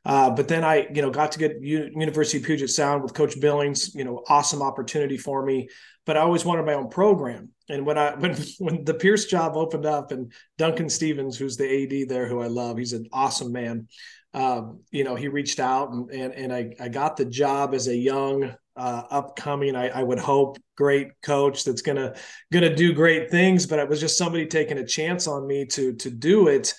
Uh, 0.06 0.30
but 0.30 0.48
then 0.48 0.64
I, 0.64 0.88
you 0.94 1.02
know, 1.02 1.10
got 1.10 1.32
to 1.32 1.40
get 1.40 1.62
U- 1.62 1.90
University 1.96 2.38
of 2.38 2.44
Puget 2.44 2.70
Sound 2.70 3.04
with 3.04 3.14
Coach 3.14 3.40
Billings. 3.40 3.96
You 3.96 4.04
know, 4.04 4.24
awesome 4.28 4.62
opportunity 4.62 5.18
for 5.18 5.44
me. 5.46 5.70
But 6.06 6.18
I 6.18 6.22
always 6.22 6.44
wanted 6.44 6.66
my 6.66 6.74
own 6.74 6.90
program. 6.90 7.50
And 7.70 7.86
when 7.86 7.98
I 7.98 8.16
when 8.20 8.36
when 8.60 8.84
the 8.84 8.94
Pierce 8.94 9.26
job 9.26 9.56
opened 9.56 9.86
up, 9.86 10.12
and 10.12 10.34
Duncan 10.58 10.90
Stevens, 10.90 11.38
who's 11.38 11.58
the 11.58 12.04
AD 12.04 12.10
there, 12.10 12.28
who 12.28 12.42
I 12.42 12.48
love, 12.48 12.78
he's 12.78 12.94
an 12.94 13.08
awesome 13.14 13.52
man. 13.52 13.88
Um, 14.34 14.80
you 14.92 15.04
know, 15.04 15.16
he 15.16 15.28
reached 15.28 15.60
out 15.60 15.92
and 15.92 16.10
and, 16.10 16.34
and 16.34 16.54
I, 16.54 16.74
I 16.80 16.90
got 16.90 17.18
the 17.18 17.26
job 17.26 17.74
as 17.74 17.88
a 17.88 17.96
young 17.96 18.56
uh, 18.76 19.04
upcoming, 19.10 19.76
I, 19.76 19.90
I, 19.90 20.04
would 20.04 20.20
hope, 20.20 20.58
great 20.76 21.10
coach 21.22 21.64
that's 21.64 21.82
gonna 21.82 22.16
gonna 22.52 22.76
do 22.76 22.94
great 22.94 23.30
things. 23.30 23.68
But 23.68 23.80
it 23.80 23.88
was 23.88 24.00
just 24.00 24.18
somebody 24.18 24.48
taking 24.48 24.80
a 24.80 24.86
chance 24.86 25.28
on 25.28 25.46
me 25.46 25.66
to 25.68 25.94
to 25.94 26.10
do 26.10 26.48
it. 26.48 26.74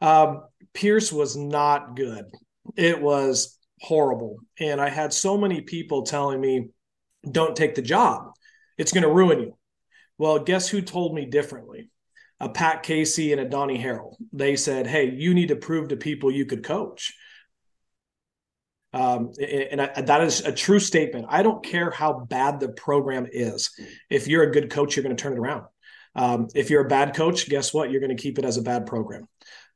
Um, 0.00 0.44
Pierce 0.72 1.12
was 1.12 1.36
not 1.36 1.96
good. 1.96 2.26
It 2.76 3.00
was 3.00 3.58
horrible, 3.80 4.36
and 4.60 4.80
I 4.80 4.90
had 4.90 5.12
so 5.12 5.36
many 5.36 5.62
people 5.62 6.02
telling 6.02 6.40
me, 6.40 6.68
"Don't 7.28 7.56
take 7.56 7.74
the 7.74 7.82
job; 7.82 8.30
it's 8.78 8.92
going 8.92 9.02
to 9.02 9.12
ruin 9.12 9.40
you." 9.40 9.58
Well, 10.18 10.38
guess 10.38 10.68
who 10.68 10.82
told 10.82 11.14
me 11.14 11.26
differently? 11.26 11.90
A 12.40 12.48
Pat 12.48 12.82
Casey 12.82 13.32
and 13.32 13.40
a 13.40 13.48
Donnie 13.48 13.78
Harrell. 13.78 14.16
They 14.32 14.56
said, 14.56 14.86
"Hey, 14.86 15.10
you 15.10 15.34
need 15.34 15.48
to 15.48 15.56
prove 15.56 15.88
to 15.88 15.96
people 15.96 16.30
you 16.30 16.46
could 16.46 16.64
coach." 16.64 17.14
Um, 18.92 19.32
and 19.40 19.80
I, 19.80 20.00
that 20.00 20.22
is 20.22 20.40
a 20.40 20.52
true 20.52 20.80
statement. 20.80 21.26
I 21.28 21.42
don't 21.42 21.64
care 21.64 21.90
how 21.90 22.12
bad 22.28 22.58
the 22.58 22.70
program 22.70 23.26
is. 23.30 23.70
If 24.08 24.26
you're 24.26 24.42
a 24.42 24.50
good 24.50 24.70
coach, 24.70 24.96
you're 24.96 25.04
going 25.04 25.16
to 25.16 25.22
turn 25.22 25.34
it 25.34 25.38
around. 25.38 25.66
Um, 26.16 26.48
if 26.54 26.70
you're 26.70 26.84
a 26.84 26.88
bad 26.88 27.14
coach, 27.14 27.48
guess 27.48 27.72
what? 27.72 27.90
You're 27.90 28.00
going 28.00 28.16
to 28.16 28.20
keep 28.20 28.38
it 28.38 28.44
as 28.44 28.56
a 28.56 28.62
bad 28.62 28.86
program. 28.86 29.28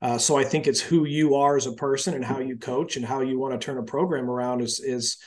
Uh, 0.03 0.19
so 0.19 0.37
I 0.37 0.45
think 0.45 0.67
it's 0.67 0.81
who 0.81 1.05
you 1.05 1.37
are 1.37 1.57
as 1.57 1.67
a 1.67 1.73
person 1.73 2.15
and 2.15 2.25
how 2.25 2.41
you 2.41 2.57
coach 2.57 2.97
and 2.97 3.05
how 3.05 3.21
you 3.21 3.39
want 3.39 3.59
to 3.59 3.65
turn 3.65 3.79
a 3.79 3.85
program 3.85 4.29
around 4.29 4.61
is 4.61 4.81
is 4.81 5.19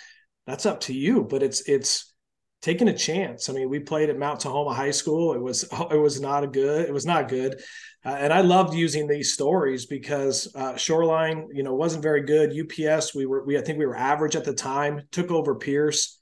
that's 0.45 0.65
up 0.65 0.81
to 0.81 0.93
you. 0.93 1.23
But 1.23 1.43
it's 1.43 1.67
it's 1.67 2.13
taking 2.61 2.87
a 2.87 2.97
chance. 2.97 3.49
I 3.49 3.53
mean, 3.53 3.69
we 3.69 3.79
played 3.79 4.09
at 4.09 4.17
Mount 4.17 4.41
Tahoma 4.41 4.73
High 4.73 4.91
School. 4.91 5.33
It 5.33 5.41
was 5.41 5.63
it 5.91 5.99
was 5.99 6.19
not 6.19 6.43
a 6.43 6.47
good. 6.47 6.87
It 6.87 6.93
was 6.93 7.05
not 7.05 7.29
good. 7.29 7.61
Uh, 8.05 8.15
and 8.19 8.31
I 8.31 8.41
loved 8.41 8.73
using 8.73 9.07
these 9.07 9.33
stories 9.33 9.85
because 9.85 10.53
uh, 10.55 10.77
Shoreline, 10.77 11.47
you 11.51 11.63
know, 11.63 11.73
wasn't 11.73 12.03
very 12.03 12.21
good. 12.21 12.51
UPS, 12.51 13.13
we 13.13 13.25
were, 13.25 13.43
we 13.43 13.57
I 13.57 13.61
think 13.61 13.79
we 13.79 13.85
were 13.85 13.97
average 13.97 14.35
at 14.35 14.45
the 14.45 14.53
time. 14.53 15.01
Took 15.11 15.31
over 15.31 15.55
Pierce. 15.55 16.17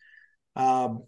Um, 0.55 1.03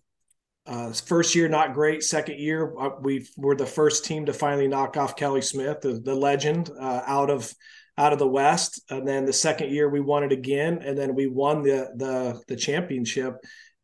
uh, 0.68 0.92
first 0.92 1.34
year 1.34 1.48
not 1.48 1.74
great. 1.74 2.04
Second 2.04 2.40
year 2.40 2.78
uh, 2.78 2.90
we 3.02 3.26
were 3.38 3.56
the 3.56 3.66
first 3.66 4.04
team 4.04 4.26
to 4.26 4.34
finally 4.34 4.68
knock 4.68 4.98
off 4.98 5.16
Kelly 5.16 5.42
Smith, 5.42 5.80
the, 5.82 5.94
the 6.04 6.14
legend, 6.14 6.70
uh, 6.80 7.02
out 7.08 7.30
of 7.30 7.52
out 7.98 8.14
of 8.14 8.20
the 8.20 8.28
West. 8.28 8.82
And 8.90 9.08
then 9.08 9.26
the 9.26 9.34
second 9.34 9.72
year 9.72 9.90
we 9.90 10.02
won 10.02 10.24
it 10.24 10.32
again, 10.32 10.82
and 10.84 10.98
then 10.98 11.16
we 11.16 11.28
won 11.28 11.64
the 11.64 11.90
the 11.96 12.42
the 12.48 12.56
championship. 12.56 13.36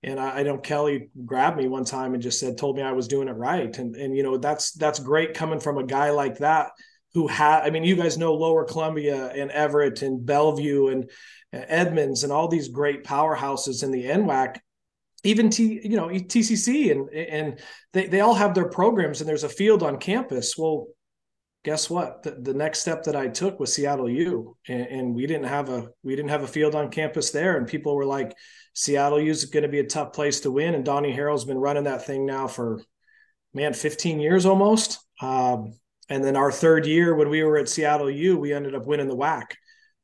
And 0.04 0.20
I, 0.20 0.40
I 0.40 0.44
know 0.44 0.58
Kelly 0.58 1.10
grabbed 1.26 1.58
me 1.58 1.68
one 1.68 1.86
time 1.86 2.14
and 2.14 2.22
just 2.22 2.40
said, 2.40 2.58
told 2.58 2.76
me 2.76 2.82
I 2.82 2.92
was 2.92 3.08
doing 3.08 3.28
it 3.28 3.34
right. 3.34 3.76
And 3.78 3.96
and 3.96 4.16
you 4.16 4.24
know 4.24 4.38
that's 4.38 4.72
that's 4.74 5.00
great 5.00 5.34
coming 5.34 5.60
from 5.60 5.78
a 5.78 5.86
guy 5.86 6.10
like 6.12 6.40
that 6.40 6.72
who 7.14 7.28
had. 7.28 7.64
I 7.64 7.70
mean, 7.70 7.84
you 7.84 7.96
guys 7.96 8.18
know 8.18 8.34
Lower 8.34 8.66
Columbia 8.66 9.28
and 9.28 9.52
Everett 9.52 10.02
and 10.02 10.26
Bellevue 10.26 10.88
and 10.88 11.10
Edmonds 11.54 12.24
and 12.24 12.34
all 12.34 12.48
these 12.48 12.70
great 12.70 13.04
powerhouses 13.04 13.84
in 13.84 13.92
the 13.92 14.06
NWAC. 14.06 14.58
Even 15.26 15.50
T, 15.50 15.80
you 15.84 15.96
know, 15.96 16.08
TCC 16.08 16.92
and 16.92 17.10
and 17.10 17.60
they, 17.94 18.08
they 18.08 18.20
all 18.20 18.34
have 18.34 18.54
their 18.54 18.68
programs 18.68 19.22
and 19.22 19.30
there's 19.30 19.46
a 19.46 19.50
field 19.50 19.82
on 19.84 19.98
campus. 19.98 20.58
Well, 20.58 20.88
guess 21.64 21.90
what? 21.90 22.24
The, 22.24 22.32
the 22.32 22.54
next 22.54 22.80
step 22.80 23.04
that 23.04 23.16
I 23.16 23.30
took 23.30 23.60
was 23.60 23.74
Seattle 23.74 24.10
U, 24.10 24.58
and, 24.68 24.82
and, 24.82 25.16
we 25.16 25.26
didn't 25.26 25.46
have 25.46 25.70
a 25.70 25.88
we 26.04 26.16
didn't 26.16 26.32
have 26.32 26.44
a 26.44 26.48
field 26.48 26.76
on 26.76 26.92
campus 26.92 27.32
there, 27.32 27.58
and 27.58 27.68
people 27.68 27.96
were 27.96 28.06
like, 28.06 28.36
Seattle 28.74 29.22
U 29.22 29.32
is 29.32 29.46
going 29.46 29.64
to 29.64 29.70
be 29.70 29.80
a 29.80 29.88
tough 29.88 30.14
place 30.14 30.42
to 30.42 30.52
win, 30.52 30.76
and 30.76 30.84
Donnie 30.84 31.16
Harrell's 31.16 31.46
been 31.46 31.58
running 31.58 31.86
that 31.86 32.06
thing 32.06 32.26
now 32.26 32.48
for 32.48 32.82
man 33.54 33.74
15 33.74 34.20
years 34.20 34.46
almost. 34.46 35.00
Um, 35.22 35.74
and 36.10 36.24
then 36.24 36.36
our 36.36 36.52
third 36.52 36.86
year 36.86 37.16
when 37.16 37.30
we 37.30 37.44
were 37.44 37.58
at 37.58 37.70
Seattle 37.70 38.10
U, 38.10 38.38
we 38.38 38.54
ended 38.54 38.76
up 38.76 38.86
winning 38.86 39.08
the 39.08 39.16
WAC. 39.16 39.44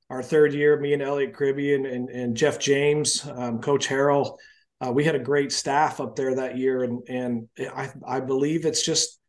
Our 0.10 0.24
third 0.24 0.54
year, 0.54 0.80
me 0.80 0.94
and 0.94 1.02
Elliot 1.02 1.34
Cribby 1.34 1.76
and, 1.76 1.86
and, 1.86 2.10
and 2.10 2.38
Jeff 2.38 2.60
James, 2.60 3.28
um, 3.28 3.60
Coach 3.60 3.88
Harrell, 3.88 4.38
Uh, 4.82 4.92
we 4.92 5.04
had 5.04 5.16
a 5.16 5.20
great 5.20 5.52
staff 5.52 6.00
up 6.00 6.16
there 6.16 6.36
that 6.36 6.58
year, 6.58 6.84
and 6.84 7.04
and 7.10 7.48
I 7.60 7.92
I 8.08 8.20
believe 8.22 8.66
it's 8.66 8.86
just 8.86 9.20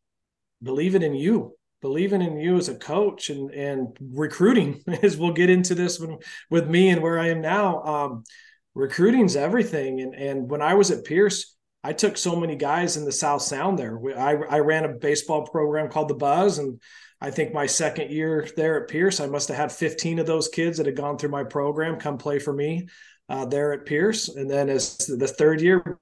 believing 0.63 1.01
in 1.01 1.13
you, 1.13 1.55
believing 1.81 2.21
in 2.21 2.37
you 2.39 2.55
as 2.57 2.69
a 2.69 2.75
coach, 2.75 3.29
and 3.29 3.51
and 3.51 3.97
recruiting. 3.99 4.81
As 5.03 5.17
we'll 5.17 5.33
get 5.33 5.49
into 5.49 5.75
this 5.75 5.99
when, 5.99 6.19
with 6.49 6.69
me 6.69 6.89
and 6.89 7.01
where 7.01 7.19
I 7.19 7.29
am 7.29 7.41
now, 7.41 7.83
um, 7.83 8.23
recruiting's 8.73 9.35
everything. 9.35 10.01
And 10.01 10.15
and 10.15 10.49
when 10.49 10.61
I 10.61 10.73
was 10.73 10.91
at 10.91 11.05
Pierce, 11.05 11.55
I 11.83 11.93
took 11.93 12.17
so 12.17 12.35
many 12.35 12.55
guys 12.55 12.97
in 12.97 13.05
the 13.05 13.11
South 13.11 13.41
Sound 13.41 13.77
there. 13.79 13.99
I 14.17 14.35
I 14.49 14.59
ran 14.59 14.85
a 14.85 14.89
baseball 14.89 15.45
program 15.45 15.89
called 15.89 16.09
the 16.09 16.15
Buzz, 16.15 16.57
and 16.57 16.79
I 17.21 17.29
think 17.29 17.53
my 17.53 17.67
second 17.67 18.11
year 18.11 18.47
there 18.57 18.81
at 18.81 18.89
Pierce, 18.89 19.19
I 19.19 19.27
must 19.27 19.47
have 19.49 19.57
had 19.57 19.71
15 19.71 20.19
of 20.19 20.25
those 20.25 20.47
kids 20.47 20.77
that 20.77 20.87
had 20.87 20.95
gone 20.95 21.19
through 21.19 21.29
my 21.29 21.43
program 21.43 21.99
come 21.99 22.17
play 22.17 22.39
for 22.39 22.51
me 22.51 22.87
uh, 23.29 23.45
there 23.45 23.73
at 23.73 23.85
Pierce. 23.85 24.27
And 24.27 24.49
then 24.49 24.69
as 24.69 24.97
the 24.97 25.27
third 25.27 25.61
year, 25.61 25.99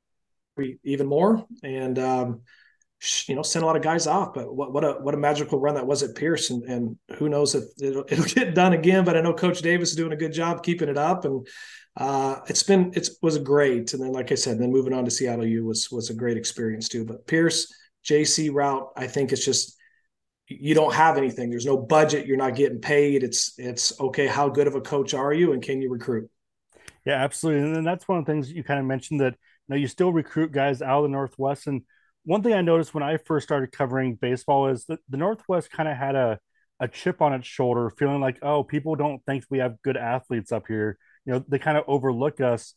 we 0.56 0.80
even 0.86 1.08
more. 1.08 1.46
And, 1.62 2.00
um, 2.00 2.42
you 3.28 3.36
know, 3.36 3.44
sent 3.44 3.64
a 3.64 3.66
lot 3.66 3.76
of 3.76 3.82
guys 3.82 4.08
off, 4.08 4.34
but 4.34 4.54
what, 4.54 4.74
what 4.74 4.84
a, 4.84 4.94
what 4.94 5.14
a 5.14 5.18
magical 5.18 5.60
run 5.60 5.76
that 5.76 5.88
was 5.88 6.04
at 6.04 6.16
Pierce. 6.16 6.50
And, 6.50 6.64
and 6.64 6.98
who 7.18 7.28
knows 7.28 7.54
if 7.54 7.66
it'll, 7.82 8.06
it'll, 8.10 8.26
get 8.26 8.56
done 8.56 8.72
again, 8.72 9.04
but 9.04 9.18
I 9.18 9.22
know 9.22 9.34
coach 9.34 9.62
Davis 9.62 9.90
is 9.90 9.96
doing 9.98 10.14
a 10.14 10.18
good 10.18 10.34
job 10.34 10.64
keeping 10.64 10.90
it 10.90 10.98
up. 10.98 11.26
And, 11.26 11.46
uh, 12.00 12.40
it's 12.48 12.64
been, 12.64 12.92
it 12.96 13.08
was 13.22 13.38
great. 13.38 13.94
And 13.94 14.02
then, 14.02 14.12
like 14.12 14.32
I 14.32 14.36
said, 14.36 14.60
then 14.60 14.72
moving 14.72 14.94
on 14.94 15.06
to 15.06 15.12
Seattle 15.12 15.46
U 15.46 15.66
was, 15.66 15.92
was 15.92 16.10
a 16.10 16.16
great 16.16 16.38
experience 16.38 16.90
too, 16.90 17.06
but 17.06 17.28
Pierce 17.28 17.72
JC 18.06 18.52
route, 18.52 18.90
I 18.96 19.06
think 19.06 19.32
it's 19.32 19.46
just, 19.46 19.76
you 20.50 20.74
don't 20.74 20.94
have 20.94 21.18
anything. 21.18 21.50
There's 21.50 21.66
no 21.66 21.78
budget. 21.78 22.26
You're 22.26 22.38
not 22.38 22.56
getting 22.56 22.82
paid. 22.82 23.24
It's 23.24 23.54
it's 23.58 23.98
okay. 24.00 24.26
How 24.26 24.50
good 24.50 24.68
of 24.68 24.76
a 24.76 24.82
coach 24.82 25.14
are 25.14 25.32
you, 25.32 25.54
and 25.54 25.62
can 25.62 25.82
you 25.82 25.92
recruit? 25.92 26.30
Yeah, 27.06 27.24
absolutely. 27.24 27.64
And 27.64 27.76
then 27.76 27.84
that's 27.84 28.08
one 28.08 28.18
of 28.18 28.26
the 28.26 28.32
things 28.32 28.52
you 28.52 28.64
kind 28.64 28.80
of 28.80 28.86
mentioned 28.86 29.22
that 29.22 29.34
you 29.34 29.70
know 29.70 29.76
you 29.76 29.88
still 29.88 30.12
recruit 30.12 30.52
guys 30.52 30.82
out 30.82 30.98
of 30.98 31.04
the 31.04 31.10
Northwest. 31.10 31.68
And 31.68 31.84
one 32.24 32.42
thing 32.42 32.54
I 32.54 32.62
noticed 32.62 32.94
when 32.94 33.04
I 33.04 33.18
first 33.18 33.48
started 33.48 33.72
covering 33.72 34.16
baseball 34.16 34.70
is 34.70 34.86
that 34.86 35.00
the 35.08 35.18
Northwest 35.18 35.72
kind 35.72 35.88
of 35.88 35.96
had 35.96 36.16
a 36.16 36.40
a 36.80 36.88
chip 36.88 37.22
on 37.22 37.34
its 37.34 37.48
shoulder, 37.48 37.92
feeling 37.92 38.22
like 38.22 38.40
oh 38.42 38.64
people 38.64 38.96
don't 38.96 39.24
think 39.26 39.44
we 39.50 39.60
have 39.60 39.82
good 39.84 39.98
athletes 39.98 40.52
up 40.52 40.66
here. 40.68 40.98
You 41.30 41.36
know 41.36 41.46
they 41.48 41.60
kind 41.60 41.78
of 41.78 41.84
overlook 41.86 42.42
us. 42.42 42.74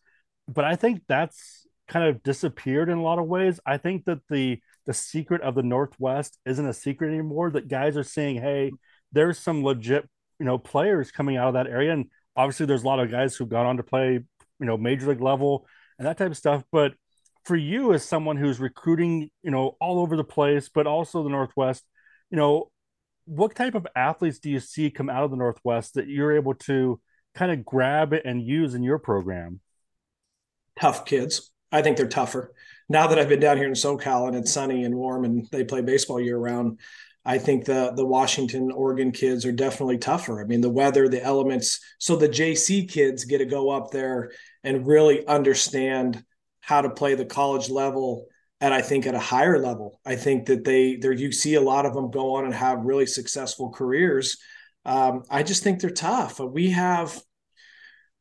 But 0.47 0.67
I 0.67 0.77
think 0.77 1.01
that's 1.09 1.67
kind 1.89 2.07
of 2.07 2.23
disappeared 2.23 2.91
in 2.91 2.99
a 2.99 3.03
lot 3.03 3.19
of 3.19 3.27
ways. 3.27 3.61
I 3.65 3.79
think 3.79 4.05
that 4.05 4.19
the 4.29 4.61
the 4.85 4.93
secret 4.93 5.41
of 5.41 5.55
the 5.55 5.63
Northwest 5.63 6.39
isn't 6.45 6.69
a 6.69 6.75
secret 6.75 7.09
anymore. 7.09 7.51
That 7.51 7.69
guys 7.69 7.97
are 7.97 8.03
saying, 8.03 8.43
hey, 8.43 8.73
there's 9.11 9.39
some 9.39 9.65
legit, 9.65 10.07
you 10.39 10.45
know, 10.45 10.59
players 10.59 11.11
coming 11.11 11.39
out 11.39 11.49
of 11.49 11.55
that 11.55 11.67
area. 11.67 11.95
And 11.95 12.11
obviously 12.37 12.67
there's 12.67 12.83
a 12.83 12.87
lot 12.87 13.01
of 13.01 13.11
guys 13.11 13.35
who've 13.35 13.49
gone 13.49 13.65
on 13.65 13.79
to 13.79 13.83
play, 13.83 14.13
you 14.13 14.67
know, 14.67 14.77
major 14.77 15.07
league 15.07 15.23
level 15.23 15.67
and 15.99 16.07
that 16.07 16.19
type 16.19 16.31
of 16.31 16.37
stuff. 16.37 16.63
But 16.71 16.93
for 17.47 17.57
you 17.57 17.95
as 17.95 18.05
someone 18.05 18.37
who's 18.37 18.61
recruiting, 18.61 19.31
you 19.43 19.51
know, 19.51 19.79
all 19.81 19.99
over 20.01 20.15
the 20.15 20.25
place, 20.25 20.69
but 20.69 20.87
also 20.87 21.23
the 21.23 21.31
Northwest, 21.31 21.85
you 22.31 22.37
know, 22.37 22.71
what 23.25 23.55
type 23.55 23.75
of 23.75 23.87
athletes 23.97 24.41
do 24.41 24.51
you 24.51 24.61
see 24.61 24.91
come 24.91 25.09
out 25.09 25.25
of 25.25 25.31
the 25.31 25.39
Northwest 25.39 25.95
that 25.95 26.07
you're 26.07 26.37
able 26.37 26.55
to 26.55 27.01
kind 27.35 27.53
of 27.53 27.65
grab 27.65 28.13
and 28.13 28.43
use 28.43 28.75
in 28.75 28.83
your 28.83 28.99
program? 28.99 29.61
Tough 30.79 31.05
kids. 31.05 31.51
I 31.71 31.83
think 31.83 31.97
they're 31.97 32.09
tougher 32.09 32.53
now 32.93 33.07
that 33.07 33.19
I've 33.19 33.29
been 33.29 33.41
down 33.41 33.57
here 33.57 33.67
in 33.67 33.73
SoCal 33.73 34.29
and 34.29 34.37
it's 34.37 34.53
sunny 34.53 34.85
and 34.85 34.95
warm 34.95 35.25
and 35.25 35.49
they 35.51 35.65
play 35.65 35.81
baseball 35.81 36.21
year 36.21 36.37
round, 36.37 36.79
I 37.25 37.39
think 37.39 37.65
the 37.65 37.93
the 37.97 38.05
Washington, 38.05 38.71
Oregon 38.71 39.13
kids 39.13 39.47
are 39.47 39.53
definitely 39.53 39.99
tougher. 39.99 40.43
I 40.43 40.45
mean, 40.45 40.61
the 40.61 40.71
weather, 40.71 41.09
the 41.09 41.23
elements. 41.23 41.81
So 41.99 42.17
the 42.17 42.29
JC 42.29 42.89
kids 42.89 43.25
get 43.25 43.39
to 43.39 43.47
go 43.47 43.71
up 43.71 43.91
there 43.91 44.33
and 44.63 44.87
really 44.87 45.27
understand 45.27 46.23
how 46.61 46.83
to 46.83 46.91
play 46.91 47.15
the 47.15 47.25
college 47.25 47.71
level 47.71 48.27
and 48.61 48.73
I 48.73 48.81
think 48.81 49.07
at 49.07 49.15
a 49.17 49.21
higher 49.21 49.59
level. 49.59 50.01
I 50.05 50.15
think 50.15 50.47
that 50.47 50.65
they 50.65 50.97
there 50.97 51.13
you 51.13 51.33
see 51.33 51.55
a 51.55 51.61
lot 51.61 51.87
of 51.87 51.95
them 51.95 52.11
go 52.11 52.35
on 52.35 52.45
and 52.45 52.55
have 52.55 52.85
really 52.85 53.07
successful 53.07 53.71
careers. 53.71 54.37
Um, 54.85 55.25
I 55.31 55.43
just 55.43 55.63
think 55.63 55.81
they're 55.81 55.91
tough. 55.91 56.41
We 56.41 56.71
have 56.71 57.21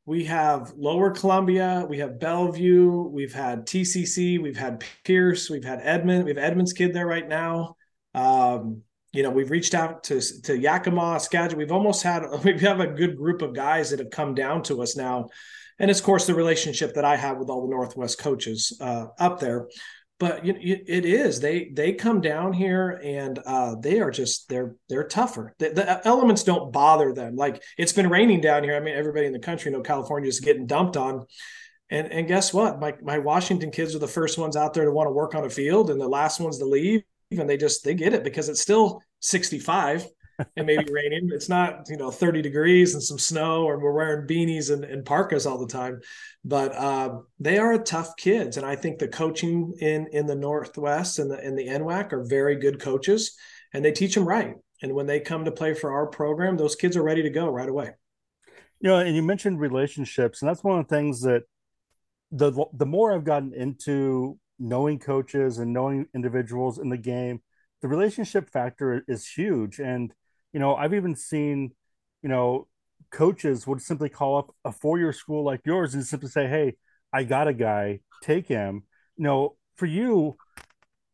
we 0.06 0.26
have 0.26 0.74
Lower 0.76 1.12
Columbia, 1.12 1.86
we 1.88 2.00
have 2.00 2.20
Bellevue, 2.20 3.04
we've 3.04 3.34
had 3.34 3.68
TCC, 3.68 4.42
we've 4.42 4.58
had 4.58 4.84
Pierce, 5.04 5.50
we've 5.50 5.64
had 5.64 5.80
Edmond, 5.84 6.26
we 6.26 6.32
have 6.32 6.40
Edmond's 6.40 6.74
kid 6.74 6.94
there 6.94 7.06
right 7.06 7.28
now. 7.28 7.76
Um, 8.16 8.82
you 9.14 9.24
know, 9.24 9.30
we've 9.30 9.52
reached 9.52 9.74
out 9.74 10.04
to 10.06 10.22
to 10.44 10.58
Yakima, 10.58 11.20
Skagit. 11.20 11.58
We've 11.58 11.72
almost 11.72 12.04
had 12.04 12.24
we 12.44 12.60
have 12.60 12.80
a 12.80 12.88
good 12.88 13.18
group 13.18 13.42
of 13.42 13.54
guys 13.54 13.90
that 13.90 14.00
have 14.00 14.10
come 14.10 14.34
down 14.34 14.64
to 14.64 14.82
us 14.82 14.96
now, 14.96 15.30
and 15.80 15.92
of 15.92 16.04
course 16.04 16.28
the 16.28 16.36
relationship 16.36 16.94
that 16.96 17.06
I 17.06 17.16
have 17.16 17.38
with 17.38 17.50
all 17.50 17.62
the 17.62 17.74
Northwest 17.74 18.20
coaches 18.20 18.78
uh, 18.82 19.08
up 19.20 19.40
there 19.40 19.68
but 20.22 20.46
you, 20.46 20.54
it 20.86 21.04
is. 21.04 21.40
They 21.40 21.72
they 21.74 21.94
come 21.94 22.22
down 22.22 22.54
here 22.54 23.02
and 23.04 23.40
uh, 23.44 23.74
they 23.82 24.00
are 24.02 24.12
just 24.12 24.48
they're 24.50 24.76
they're 24.88 25.08
tougher. 25.08 25.56
The, 25.58 25.70
the, 25.72 26.08
elements 26.08 26.44
don't 26.44 26.72
bother 26.72 27.12
them. 27.12 27.36
Like 27.36 27.64
it's 27.76 27.92
been 27.92 28.08
raining 28.08 28.40
down 28.40 28.64
here. 28.64 28.76
I 28.76 28.82
mean 28.82 28.94
everybody 28.94 29.26
in 29.26 29.34
the 29.34 29.40
country 29.40 29.72
know 29.72 29.82
california 29.82 30.30
is 30.30 30.40
getting 30.40 30.68
dumped 30.68 30.96
on. 30.96 31.26
And 31.90 32.12
and 32.12 32.28
guess 32.28 32.54
what? 32.54 32.80
My 32.80 32.94
my 33.02 33.18
washington 33.18 33.72
kids 33.72 33.96
are 33.96 34.00
the 34.00 34.08
first 34.08 34.38
ones 34.38 34.56
out 34.56 34.76
there 34.76 34.86
to 34.86 34.92
want 34.92 35.08
to 35.08 35.12
work 35.12 35.34
on 35.34 35.44
a 35.44 35.50
field 35.50 35.90
and 35.90 36.00
the 36.00 36.08
last 36.08 36.40
ones 36.40 36.60
to 36.60 36.66
leave. 36.66 37.02
And 37.32 37.50
they 37.50 37.58
just 37.58 37.84
they 37.84 37.96
get 37.96 38.14
it 38.14 38.24
because 38.24 38.48
it's 38.48 38.62
still 38.62 39.02
65 39.22 40.08
and 40.56 40.66
maybe 40.66 40.86
raining. 40.92 41.30
It's 41.34 41.50
not, 41.50 41.88
you 41.90 41.98
know, 41.98 42.12
30 42.12 42.42
degrees 42.42 42.94
and 42.94 43.04
some 43.04 43.20
snow, 43.20 43.64
or 43.64 43.80
we're 43.80 43.92
wearing 43.94 44.28
beanies 44.28 44.72
and, 44.72 44.84
and 44.84 45.06
parkas 45.06 45.46
all 45.46 45.58
the 45.58 45.72
time. 45.72 46.02
But 46.44 46.74
uh, 46.76 47.20
they 47.40 47.58
are 47.58 47.78
tough 47.78 48.16
kids. 48.18 48.58
And 48.58 48.66
I 48.66 48.76
think 48.76 49.00
the 49.00 49.08
coaching 49.08 49.74
in 49.80 50.08
in 50.12 50.26
the 50.26 50.36
Northwest 50.36 51.20
and 51.20 51.30
the 51.30 51.46
in 51.46 51.56
the 51.56 51.68
NWAC 51.68 52.14
are 52.14 52.24
very 52.24 52.56
good 52.56 52.80
coaches 52.80 53.38
and 53.74 53.84
they 53.84 53.92
teach 53.92 54.16
them 54.16 54.28
right. 54.28 54.56
And 54.82 54.94
when 54.94 55.06
they 55.06 55.20
come 55.20 55.46
to 55.46 55.52
play 55.52 55.74
for 55.74 55.92
our 55.92 56.08
program, 56.08 56.58
those 56.58 56.76
kids 56.76 56.98
are 56.98 57.04
ready 57.04 57.22
to 57.22 57.30
go 57.30 57.48
right 57.48 57.70
away. 57.70 57.92
You 58.80 58.90
know, 58.90 58.98
and 58.98 59.16
you 59.16 59.22
mentioned 59.22 59.60
relationships, 59.60 60.42
and 60.42 60.50
that's 60.50 60.64
one 60.64 60.80
of 60.80 60.88
the 60.88 60.96
things 60.96 61.22
that 61.22 61.44
the 62.32 62.66
the 62.74 62.86
more 62.86 63.14
I've 63.14 63.24
gotten 63.24 63.54
into 63.54 64.40
knowing 64.58 65.00
coaches 65.00 65.60
and 65.60 65.74
knowing 65.74 66.08
individuals 66.16 66.80
in 66.80 66.90
the 66.90 66.98
game, 66.98 67.42
the 67.82 67.88
relationship 67.88 68.50
factor 68.50 69.04
is 69.08 69.28
huge. 69.28 69.80
And 69.80 70.14
you 70.54 70.60
know, 70.60 70.76
I've 70.76 70.94
even 70.94 71.16
seen, 71.16 71.72
you 72.22 72.30
know, 72.30 72.68
coaches 73.12 73.68
would 73.68 73.82
simply 73.82 74.10
call 74.10 74.38
up 74.38 74.56
a 74.64 74.72
four 74.72 75.00
year 75.00 75.14
school 75.14 75.44
like 75.44 75.62
yours 75.66 75.94
and 75.94 76.06
simply 76.06 76.30
say, 76.30 76.48
Hey, 76.48 76.76
I 77.14 77.24
got 77.24 77.48
a 77.48 77.54
guy, 77.54 78.00
take 78.24 78.48
him. 78.48 78.84
You 79.18 79.24
know, 79.24 79.56
for 79.76 79.86
you, 79.86 80.38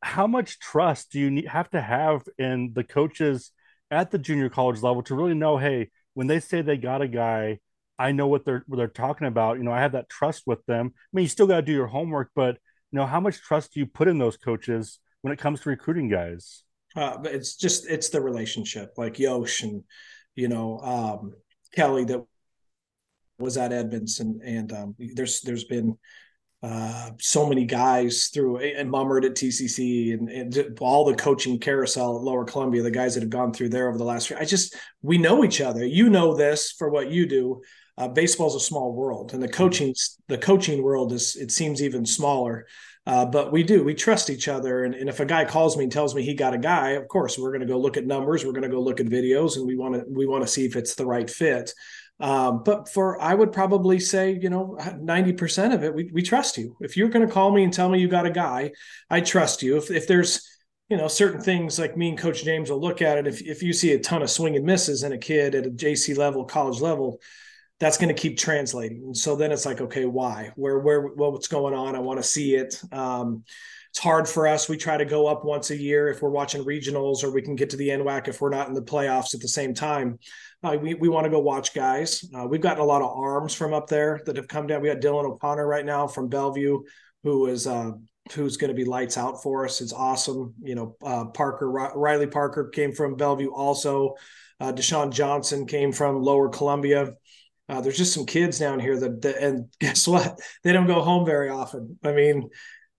how 0.02 0.28
much 0.28 0.60
trust 0.60 1.12
do 1.12 1.20
you 1.20 1.48
have 1.48 1.70
to 1.72 1.82
have 1.82 2.24
in 2.38 2.72
the 2.74 2.84
coaches 2.84 3.52
at 3.90 4.12
the 4.12 4.18
junior 4.18 4.50
college 4.50 4.82
level 4.82 5.02
to 5.04 5.16
really 5.16 5.34
know, 5.34 5.58
hey, 5.58 5.90
when 6.14 6.28
they 6.28 6.40
say 6.40 6.62
they 6.62 6.78
got 6.78 7.02
a 7.02 7.08
guy, 7.08 7.60
I 8.00 8.12
know 8.12 8.28
what 8.28 8.46
they're 8.46 8.64
what 8.68 8.78
they're 8.78 8.88
talking 8.88 9.28
about. 9.28 9.58
You 9.58 9.64
know, 9.64 9.72
I 9.72 9.82
have 9.82 9.94
that 9.94 10.10
trust 10.10 10.44
with 10.46 10.64
them. 10.66 10.94
I 10.96 11.10
mean, 11.14 11.24
you 11.24 11.30
still 11.30 11.48
got 11.48 11.58
to 11.58 11.62
do 11.64 11.72
your 11.72 11.88
homework, 11.88 12.32
but 12.36 12.58
you 12.92 12.98
know, 12.98 13.06
how 13.06 13.20
much 13.20 13.42
trust 13.42 13.74
do 13.74 13.80
you 13.80 13.86
put 13.86 14.08
in 14.08 14.18
those 14.18 14.38
coaches 14.38 15.00
when 15.22 15.34
it 15.34 15.40
comes 15.40 15.62
to 15.62 15.70
recruiting 15.70 16.10
guys? 16.10 16.64
Uh, 16.98 17.16
but 17.20 17.34
it's 17.34 17.56
just 17.56 17.88
it's 17.88 18.10
the 18.10 18.20
relationship, 18.20 18.94
like 18.98 19.20
Yosh 19.20 19.62
and 19.62 19.84
you 20.36 20.48
know 20.48 20.80
um, 20.80 21.34
Kelly 21.76 22.04
that 22.06 22.26
was 23.38 23.56
at 23.56 23.72
Edmonds, 23.72 24.20
and 24.20 24.42
and 24.42 24.74
um, 24.74 24.96
there's 24.98 25.42
there's 25.42 25.66
been 25.66 25.96
uh, 26.64 27.12
so 27.20 27.48
many 27.48 27.66
guys 27.66 28.32
through 28.34 28.58
and 28.58 28.90
Mummert 28.90 29.26
at 29.26 29.36
TCC 29.36 30.14
and, 30.14 30.28
and, 30.28 30.78
all 30.82 31.06
the 31.06 31.16
coaching 31.16 31.60
carousel 31.60 32.18
at 32.18 32.24
Lower 32.24 32.46
Columbia, 32.46 32.82
the 32.82 32.90
guys 32.90 33.14
that 33.14 33.22
have 33.22 33.30
gone 33.30 33.54
through 33.54 33.70
there 33.70 33.90
over 33.90 33.98
the 34.00 34.04
last 34.04 34.32
year. 34.32 34.40
I 34.40 34.46
just 34.46 34.76
we 35.04 35.20
know 35.20 35.44
each 35.44 35.62
other. 35.62 35.86
You 35.86 36.10
know 36.10 36.36
this 36.36 36.72
for 36.72 36.90
what 36.90 37.12
you 37.12 37.28
do. 37.28 37.62
Uh, 37.96 38.08
baseball's 38.08 38.56
a 38.56 38.60
small 38.60 38.94
world, 38.94 39.34
and 39.34 39.42
the 39.42 39.48
coaching 39.48 39.94
the 40.30 40.38
coaching 40.40 40.82
world 40.82 41.14
is 41.14 41.36
it 41.36 41.52
seems 41.52 41.84
even 41.84 42.08
smaller. 42.08 42.66
Uh, 43.08 43.26
but 43.26 43.54
we 43.54 43.64
do, 43.64 43.86
we 43.86 43.94
trust 43.94 44.30
each 44.30 44.50
other. 44.50 44.84
And, 44.84 44.94
and, 44.94 45.08
if 45.08 45.22
a 45.22 45.26
guy 45.26 45.46
calls 45.46 45.78
me 45.78 45.86
and 45.86 45.92
tells 45.92 46.14
me 46.14 46.24
he 46.24 46.34
got 46.34 46.54
a 46.54 46.58
guy, 46.58 46.90
of 46.90 47.08
course, 47.08 47.40
we're 47.40 47.52
going 47.52 47.62
to 47.62 47.66
go 47.66 47.80
look 47.80 47.96
at 47.96 48.06
numbers. 48.06 48.44
We're 48.44 48.52
going 48.52 48.64
to 48.64 48.70
go 48.70 48.82
look 48.82 49.00
at 49.00 49.06
videos 49.06 49.56
and 49.56 49.66
we 49.66 49.78
want 49.78 49.96
to, 49.96 50.04
we 50.10 50.26
want 50.26 50.44
to 50.44 50.48
see 50.48 50.66
if 50.66 50.76
it's 50.76 50.96
the 50.96 51.06
right 51.06 51.30
fit. 51.30 51.72
Um, 52.20 52.64
but 52.66 52.90
for, 52.90 53.22
I 53.22 53.34
would 53.34 53.54
probably 53.54 54.02
say, 54.02 54.38
you 54.42 54.50
know, 54.50 54.76
90% 54.82 55.74
of 55.74 55.86
it, 55.86 55.96
we, 55.96 56.12
we 56.12 56.22
trust 56.22 56.58
you. 56.58 56.76
If 56.82 56.98
you're 56.98 57.08
going 57.08 57.26
to 57.26 57.34
call 57.34 57.50
me 57.50 57.64
and 57.64 57.72
tell 57.72 57.88
me 57.88 58.02
you 58.02 58.10
got 58.10 58.26
a 58.26 58.32
guy, 58.32 58.72
I 59.10 59.22
trust 59.22 59.64
you. 59.64 59.78
If, 59.78 59.90
if 59.90 60.06
there's, 60.06 60.46
you 60.90 60.98
know, 60.98 61.08
certain 61.08 61.40
things 61.40 61.80
like 61.80 61.96
me 61.96 62.10
and 62.10 62.18
coach 62.18 62.44
James 62.44 62.70
will 62.70 62.82
look 62.82 63.02
at 63.02 63.18
it. 63.18 63.26
If, 63.26 63.42
if 63.42 63.64
you 63.64 63.72
see 63.72 63.94
a 63.94 64.00
ton 64.00 64.22
of 64.22 64.30
swing 64.30 64.58
and 64.58 64.66
misses 64.66 65.04
in 65.04 65.14
a 65.14 65.18
kid 65.18 65.56
at 65.56 65.66
a 65.66 65.70
JC 65.70 66.18
level, 66.18 66.44
college 66.44 66.82
level, 66.82 67.22
that's 67.80 67.98
going 67.98 68.14
to 68.14 68.20
keep 68.20 68.38
translating. 68.38 69.04
And 69.04 69.18
so 69.18 69.36
then 69.36 69.52
it's 69.52 69.66
like, 69.66 69.82
okay, 69.82 70.06
why? 70.06 70.52
Where, 70.56 70.80
where, 70.80 71.02
what's 71.02 71.48
going 71.48 71.74
on? 71.74 71.96
I 71.96 72.00
want 72.00 72.20
to 72.20 72.24
see 72.24 72.56
it. 72.56 72.82
Um, 72.92 73.44
it's 73.92 74.00
hard 74.00 74.28
for 74.28 74.48
us. 74.48 74.68
We 74.68 74.78
try 74.78 74.98
to 74.98 75.06
go 75.06 75.28
up 75.28 75.46
once 75.46 75.70
a 75.70 75.78
year 75.78 76.10
if 76.10 76.22
we're 76.22 76.30
watching 76.30 76.64
regionals, 76.64 77.24
or 77.24 77.32
we 77.32 77.42
can 77.42 77.56
get 77.56 77.72
to 77.72 77.78
the 77.78 77.90
NWAC 77.90 78.28
if 78.28 78.42
we're 78.42 78.50
not 78.50 78.68
in 78.68 78.74
the 78.74 78.82
playoffs 78.82 79.34
at 79.34 79.42
the 79.42 79.48
same 79.48 79.74
time. 79.74 80.20
Uh, 80.64 80.78
we 80.80 80.96
we 80.96 81.10
want 81.10 81.26
to 81.26 81.30
go 81.32 81.40
watch 81.40 81.74
guys. 81.74 82.24
Uh, 82.36 82.46
we've 82.48 82.62
gotten 82.62 82.82
a 82.82 82.86
lot 82.86 83.02
of 83.02 83.16
arms 83.16 83.54
from 83.54 83.74
up 83.74 83.88
there 83.88 84.22
that 84.26 84.36
have 84.36 84.48
come 84.48 84.68
down. 84.68 84.82
We 84.82 84.90
got 84.90 85.02
Dylan 85.02 85.26
O'Connor 85.26 85.66
right 85.66 85.86
now 85.86 86.08
from 86.08 86.30
Bellevue, 86.30 86.82
who 87.24 87.48
is 87.48 87.68
uh, 87.68 87.92
who's 88.34 88.58
going 88.58 88.70
to 88.70 88.76
be 88.76 88.86
lights 88.86 89.18
out 89.18 89.42
for 89.42 89.66
us. 89.66 89.82
It's 89.82 89.94
awesome. 89.94 90.54
You 90.62 90.76
know, 90.76 90.96
uh, 91.04 91.26
Parker 91.26 91.70
Riley 91.70 92.28
Parker 92.28 92.70
came 92.70 92.92
from 92.92 93.16
Bellevue, 93.16 93.52
also. 93.52 94.16
Uh, 94.60 94.72
Deshaun 94.72 95.12
Johnson 95.12 95.68
came 95.68 95.92
from 95.92 96.22
Lower 96.22 96.50
Columbia. 96.50 97.14
Uh, 97.70 97.82
there's 97.82 97.98
just 97.98 98.14
some 98.14 98.26
kids 98.26 98.60
down 98.60 98.80
here 98.80 99.00
that, 99.00 99.22
that, 99.22 99.38
and 99.38 99.70
guess 99.80 100.08
what? 100.08 100.40
They 100.64 100.72
don't 100.72 100.88
go 100.88 101.02
home 101.02 101.26
very 101.26 101.50
often. 101.50 101.98
I 102.04 102.14
mean, 102.14 102.50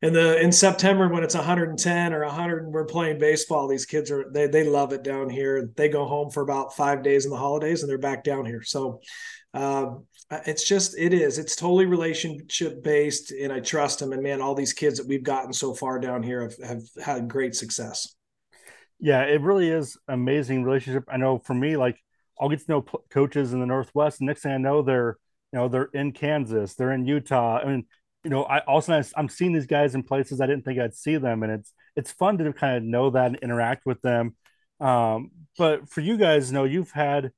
in 0.01 0.13
the 0.13 0.41
in 0.41 0.53
September 0.53 1.09
when 1.09 1.25
it's 1.25 1.35
110 1.35 2.13
or 2.13 2.25
100 2.25 2.65
and 2.65 2.73
we're 2.73 2.85
playing 2.85 3.19
baseball, 3.19 3.67
these 3.67 3.87
kids 3.87 4.11
are 4.11 4.31
they 4.33 4.47
they 4.47 4.65
love 4.65 4.93
it 4.93 5.03
down 5.03 5.29
here. 5.29 5.71
They 5.75 5.89
go 5.89 6.05
home 6.05 6.31
for 6.31 6.43
about 6.43 6.77
five 6.77 7.03
days 7.03 7.25
in 7.25 7.31
the 7.31 7.37
holidays 7.37 7.83
and 7.83 7.91
they're 7.91 7.99
back 7.99 8.23
down 8.23 8.47
here. 8.47 8.63
So 8.63 9.01
uh, 9.55 9.87
it's 10.47 10.69
just 10.69 10.97
it 10.99 11.13
is 11.13 11.39
it's 11.39 11.57
totally 11.57 11.87
relationship 11.87 12.83
based, 12.83 13.33
and 13.33 13.53
I 13.53 13.61
trust 13.61 13.99
them. 13.99 14.13
And 14.13 14.23
man, 14.23 14.41
all 14.41 14.55
these 14.55 14.73
kids 14.73 14.99
that 14.99 15.09
we've 15.09 15.23
gotten 15.23 15.53
so 15.53 15.75
far 15.75 15.99
down 15.99 16.23
here 16.23 16.43
have, 16.43 16.57
have 16.69 16.83
had 17.05 17.29
great 17.29 17.55
success. 17.55 18.15
Yeah, 19.01 19.23
it 19.23 19.41
really 19.41 19.71
is 19.71 19.97
amazing 20.07 20.65
relationship. 20.65 21.05
I 21.09 21.17
know 21.17 21.39
for 21.39 21.55
me, 21.55 21.77
like 21.77 21.99
I'll 22.40 22.49
get 22.49 22.61
to 22.61 22.71
know 22.71 22.83
coaches 23.11 23.52
in 23.52 23.61
the 23.61 23.66
Northwest. 23.66 24.21
And 24.21 24.26
next 24.26 24.42
thing 24.42 24.52
I 24.52 24.59
know, 24.59 24.83
they're 24.83 25.18
you 25.52 25.59
know 25.59 25.68
they're 25.68 25.90
in 25.92 26.12
Kansas, 26.12 26.75
they're 26.75 26.92
in 26.92 27.07
Utah. 27.07 27.59
I 27.59 27.64
mean, 27.64 27.87
you 28.25 28.30
know, 28.30 28.45
I 28.45 28.61
also 28.61 29.00
I'm 29.16 29.28
seeing 29.28 29.52
these 29.52 29.66
guys 29.66 29.95
in 29.95 30.02
places 30.02 30.40
I 30.40 30.47
didn't 30.47 30.64
think 30.64 30.78
I'd 30.78 30.95
see 30.95 31.16
them, 31.16 31.42
and 31.42 31.52
it's 31.52 31.73
it's 31.97 32.12
fun 32.12 32.38
to 32.38 32.52
kind 32.52 32.76
of 32.76 32.83
know 32.83 33.11
that 33.11 33.26
and 33.26 33.37
interact 33.37 33.87
with 33.87 34.00
them. 34.02 34.37
Um, 34.80 35.30
but 35.57 35.88
for 35.88 36.00
you 36.00 36.16
guys, 36.16 36.50
you 36.50 36.54
know, 36.54 36.64
you've 36.64 36.92
had 36.92 37.33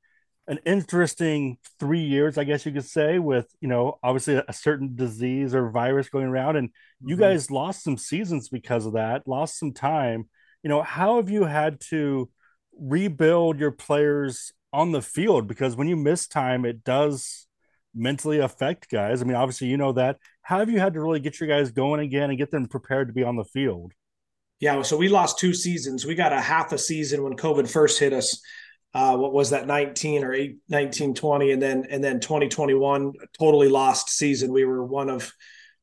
an 0.47 0.59
interesting 0.67 1.59
three 1.79 2.03
years, 2.03 2.37
I 2.37 2.45
guess 2.45 2.67
you 2.67 2.73
could 2.73 2.85
say, 2.85 3.19
with 3.19 3.47
you 3.61 3.69
know, 3.69 3.99
obviously 4.03 4.35
a, 4.35 4.45
a 4.49 4.53
certain 4.53 4.97
disease 4.97 5.55
or 5.55 5.71
virus 5.71 6.09
going 6.09 6.27
around, 6.27 6.57
and 6.57 6.71
you 7.05 7.15
mm-hmm. 7.15 7.23
guys 7.23 7.51
lost 7.51 7.85
some 7.85 7.97
seasons 7.97 8.49
because 8.49 8.87
of 8.87 8.95
that, 8.95 9.29
lost 9.29 9.59
some 9.59 9.73
time. 9.73 10.29
You 10.63 10.69
know, 10.69 10.83
how 10.83 11.17
have 11.17 11.31
you 11.31 11.45
had 11.45 11.81
to 11.91 12.29
rebuild 12.79 13.61
your 13.61 13.71
players 13.71 14.53
on 14.73 14.93
the 14.93 15.03
field? 15.03 15.47
Because 15.47 15.77
when 15.77 15.89
you 15.89 15.97
miss 15.97 16.27
time, 16.27 16.65
it 16.65 16.85
does 16.85 17.47
mentally 17.95 18.39
affect 18.39 18.91
guys. 18.91 19.21
I 19.21 19.25
mean, 19.25 19.37
obviously, 19.37 19.69
you 19.69 19.77
know 19.77 19.93
that. 19.93 20.19
How 20.43 20.59
have 20.59 20.71
you 20.71 20.79
had 20.79 20.95
to 20.95 21.01
really 21.01 21.21
get 21.21 21.41
your 21.41 21.49
guys 21.49 21.71
going 21.71 22.01
again 22.01 22.31
and 22.31 22.39
get 22.39 22.51
them 22.51 22.67
prepared 22.67 23.09
to 23.09 23.15
be 23.15 23.25
on 23.25 23.37
the 23.37 23.45
field? 23.45 23.93
Yeah, 24.61 24.83
so 24.83 24.97
we 24.97 25.09
lost 25.09 25.39
two 25.39 25.55
seasons. 25.55 26.05
We 26.05 26.15
got 26.15 26.33
a 26.33 26.41
half 26.41 26.73
a 26.73 26.79
season 26.79 27.23
when 27.23 27.35
COVID 27.35 27.71
first 27.71 27.99
hit 27.99 28.13
us. 28.13 28.41
Uh, 28.93 29.17
what 29.17 29.33
was 29.33 29.51
that 29.51 29.67
19 29.67 30.25
or 30.25 30.35
8, 30.35 30.59
19 30.69 31.15
20 31.15 31.53
and 31.53 31.63
then 31.63 31.87
and 31.89 32.03
then 32.03 32.19
2021 32.19 33.13
totally 33.39 33.69
lost 33.69 34.11
season 34.11 34.53
we 34.53 34.65
were 34.65 34.85
one 34.85 35.09
of 35.09 35.33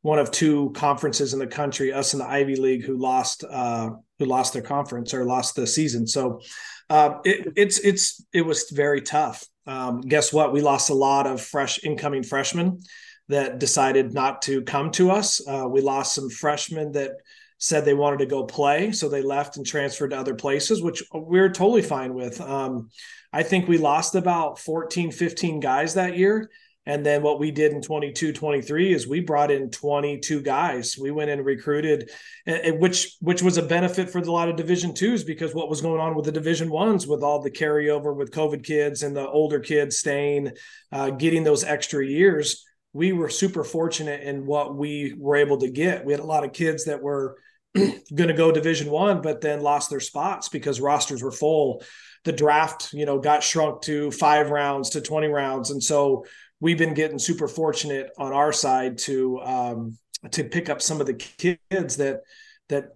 one 0.02 0.20
of 0.20 0.30
two 0.30 0.74
conferences 0.76 1.32
in 1.32 1.40
the 1.40 1.48
country 1.48 1.94
us 1.94 2.12
in 2.12 2.20
the 2.20 2.28
ivy 2.28 2.58
league 2.58 2.84
who 2.84 2.98
lost 2.98 3.46
uh, 3.50 3.92
who 4.20 4.26
lost 4.26 4.52
their 4.52 4.62
conference 4.62 5.14
or 5.14 5.24
lost 5.24 5.56
the 5.56 5.66
season 5.66 6.06
so 6.06 6.42
uh, 6.90 7.20
it, 7.24 7.54
it's 7.56 7.80
it's 7.80 8.26
it 8.34 8.42
was 8.42 8.70
very 8.72 9.02
tough 9.02 9.46
um, 9.68 10.00
guess 10.00 10.32
what? 10.32 10.54
We 10.54 10.62
lost 10.62 10.90
a 10.90 10.96
lot 10.96 11.28
of 11.28 11.42
fresh 11.42 11.84
incoming 11.84 12.24
freshmen 12.24 12.80
that 13.28 13.60
decided 13.60 14.14
not 14.14 14.42
to 14.44 14.62
come 14.62 14.92
to 14.92 15.12
us. 15.12 15.46
Uh, 15.46 15.68
we 15.70 15.82
lost 15.82 16.16
some 16.16 16.30
freshmen 16.30 16.94
that 16.94 17.12
said 17.58 17.84
they 17.84 17.94
wanted 17.94 18.20
to 18.20 18.26
go 18.26 18.46
play, 18.46 18.94
so 18.94 19.10
they 19.10 19.22
left 19.22 19.58
and 19.58 19.66
transferred 19.66 20.12
to 20.12 20.18
other 20.18 20.36
places, 20.36 20.82
which 20.82 21.04
we're 21.14 21.52
totally 21.52 21.82
fine 21.82 22.14
with. 22.14 22.40
Um, 22.40 22.90
I 23.34 23.44
think 23.44 23.68
we 23.68 23.78
lost 23.78 24.16
about 24.16 24.58
14, 24.60 25.12
15 25.12 25.60
guys 25.60 25.96
that 25.96 26.18
year. 26.18 26.50
And 26.88 27.06
then 27.06 27.22
what 27.22 27.38
we 27.38 27.52
did 27.52 27.74
in 27.74 27.82
22, 27.82 28.32
23 28.32 28.94
is 28.94 29.08
we 29.08 29.20
brought 29.20 29.52
in 29.52 29.70
22 29.70 30.42
guys. 30.42 30.98
We 30.98 31.12
went 31.12 31.30
and 31.30 31.46
recruited, 31.46 32.10
which 32.48 33.18
which 33.20 33.44
was 33.44 33.58
a 33.58 33.62
benefit 33.62 34.10
for 34.10 34.20
a 34.20 34.32
lot 34.32 34.48
of 34.48 34.56
Division 34.56 34.94
twos 34.94 35.26
because 35.26 35.54
what 35.54 35.70
was 35.70 35.82
going 35.82 36.00
on 36.00 36.16
with 36.16 36.24
the 36.24 36.32
Division 36.32 36.70
ones 36.70 37.06
with 37.06 37.24
all 37.24 37.42
the 37.42 37.52
carryover 37.52 38.16
with 38.16 38.32
COVID 38.32 38.64
kids 38.64 39.04
and 39.04 39.14
the 39.14 39.28
older 39.28 39.60
kids 39.60 39.98
staying, 39.98 40.54
uh, 40.94 41.10
getting 41.10 41.44
those 41.44 41.66
extra 41.66 42.06
years. 42.06 42.64
We 42.94 43.12
were 43.12 43.30
super 43.30 43.66
fortunate 43.66 44.24
in 44.24 44.46
what 44.46 44.74
we 44.74 45.14
were 45.20 45.36
able 45.36 45.58
to 45.58 45.70
get. 45.70 46.06
We 46.06 46.14
had 46.14 46.22
a 46.22 46.26
lot 46.26 46.46
of 46.46 46.54
kids 46.54 46.86
that 46.86 47.02
were 47.02 47.38
going 47.76 48.30
to 48.30 48.34
go 48.34 48.50
Division 48.54 48.90
one, 48.90 49.22
but 49.22 49.42
then 49.42 49.60
lost 49.60 49.90
their 49.90 50.00
spots 50.00 50.48
because 50.48 50.80
rosters 50.80 51.22
were 51.22 51.34
full. 51.34 51.84
The 52.24 52.32
draft, 52.32 52.94
you 52.94 53.06
know, 53.06 53.20
got 53.20 53.44
shrunk 53.44 53.82
to 53.84 54.10
five 54.12 54.50
rounds 54.50 54.92
to 54.92 55.02
20 55.02 55.28
rounds. 55.28 55.70
And 55.70 55.84
so 55.84 56.26
we've 56.60 56.78
been 56.78 56.94
getting 56.94 57.20
super 57.20 57.48
fortunate 57.48 58.10
on 58.18 58.34
our 58.34 58.52
side 58.52 58.98
to 59.00 59.40
um, 59.42 59.98
to 60.32 60.44
pick 60.44 60.70
up 60.70 60.82
some 60.82 61.00
of 61.00 61.08
the 61.08 61.14
kids 61.14 61.98
that 61.98 62.22
that 62.70 62.90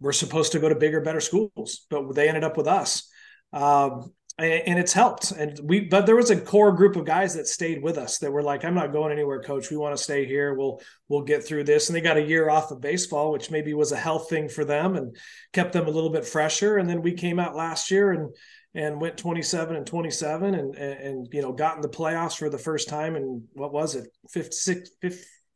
were 0.00 0.12
supposed 0.12 0.52
to 0.52 0.58
go 0.58 0.68
to 0.68 0.74
bigger, 0.74 1.00
better 1.00 1.20
schools, 1.20 1.86
but 1.88 2.14
they 2.14 2.28
ended 2.28 2.44
up 2.44 2.56
with 2.56 2.66
us. 2.66 3.08
Um, 3.52 4.12
and, 4.38 4.78
it's 4.78 4.92
helped. 4.92 5.30
And 5.30 5.58
we, 5.62 5.80
but 5.80 6.06
there 6.06 6.16
was 6.16 6.30
a 6.30 6.40
core 6.40 6.72
group 6.72 6.96
of 6.96 7.04
guys 7.04 7.34
that 7.34 7.46
stayed 7.46 7.82
with 7.82 7.98
us 7.98 8.18
that 8.18 8.32
were 8.32 8.42
like, 8.42 8.64
"I'm 8.64 8.74
not 8.74 8.92
going 8.92 9.12
anywhere, 9.12 9.42
coach. 9.42 9.70
We 9.70 9.76
want 9.76 9.96
to 9.96 10.02
stay 10.02 10.24
here. 10.24 10.54
We'll 10.54 10.80
we'll 11.08 11.22
get 11.22 11.44
through 11.44 11.64
this." 11.64 11.88
And 11.88 11.96
they 11.96 12.00
got 12.00 12.16
a 12.16 12.22
year 12.22 12.48
off 12.48 12.70
of 12.70 12.80
baseball, 12.80 13.30
which 13.30 13.50
maybe 13.50 13.74
was 13.74 13.92
a 13.92 13.96
health 13.96 14.30
thing 14.30 14.48
for 14.48 14.64
them 14.64 14.96
and 14.96 15.16
kept 15.52 15.74
them 15.74 15.86
a 15.86 15.90
little 15.90 16.10
bit 16.10 16.26
fresher. 16.26 16.78
And 16.78 16.88
then 16.88 17.02
we 17.02 17.12
came 17.12 17.38
out 17.38 17.54
last 17.54 17.90
year 17.90 18.10
and 18.10 18.34
and 18.74 19.00
went 19.00 19.18
27 19.18 19.76
and 19.76 19.86
27 19.86 20.54
and, 20.54 20.74
and, 20.74 21.00
and 21.00 21.28
you 21.32 21.42
know 21.42 21.52
got 21.52 21.76
in 21.76 21.82
the 21.82 21.88
playoffs 21.88 22.36
for 22.36 22.48
the 22.48 22.58
first 22.58 22.88
time 22.88 23.16
in 23.16 23.44
what 23.52 23.72
was 23.72 23.94
it? 23.94 24.08
56 24.30 24.90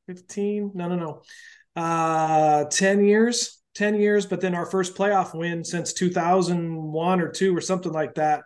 15 0.07 0.73
no 0.75 0.89
no 0.89 0.97
no. 0.97 1.23
Uh 1.81 2.65
10 2.65 3.05
years 3.05 3.63
10 3.75 3.95
years 4.01 4.27
but 4.27 4.41
then 4.41 4.55
our 4.55 4.67
first 4.67 4.95
playoff 4.95 5.35
win 5.35 5.65
since 5.65 5.93
2001 5.93 7.21
or 7.21 7.29
2 7.29 7.57
or 7.57 7.61
something 7.61 7.93
like 7.93 8.15
that. 8.15 8.43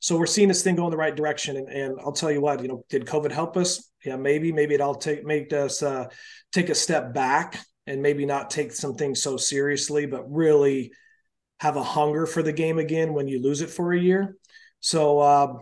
So 0.00 0.18
we're 0.18 0.26
seeing 0.26 0.48
this 0.48 0.62
thing 0.62 0.76
go 0.76 0.84
in 0.84 0.90
the 0.90 0.96
right 0.96 1.14
direction 1.14 1.56
and, 1.56 1.68
and 1.68 1.98
i'll 2.00 2.12
tell 2.12 2.30
you 2.30 2.40
what 2.40 2.62
you 2.62 2.68
know 2.68 2.84
did 2.88 3.06
covid 3.06 3.32
help 3.32 3.56
us? 3.56 3.90
Yeah 4.04 4.16
maybe 4.16 4.52
maybe 4.52 4.74
it'll 4.74 4.94
take 4.94 5.24
make 5.24 5.52
us 5.52 5.82
uh, 5.82 6.06
take 6.52 6.70
a 6.70 6.74
step 6.74 7.12
back 7.12 7.58
and 7.86 8.00
maybe 8.00 8.24
not 8.24 8.48
take 8.48 8.72
some 8.72 8.94
things 8.94 9.22
so 9.22 9.36
seriously 9.36 10.06
but 10.06 10.30
really 10.30 10.92
have 11.64 11.76
a 11.76 11.82
hunger 11.82 12.26
for 12.26 12.42
the 12.42 12.52
game 12.52 12.78
again 12.78 13.14
when 13.14 13.26
you 13.26 13.40
lose 13.40 13.62
it 13.62 13.70
for 13.70 13.94
a 13.94 13.98
year. 13.98 14.36
So 14.80 15.18
uh, 15.18 15.54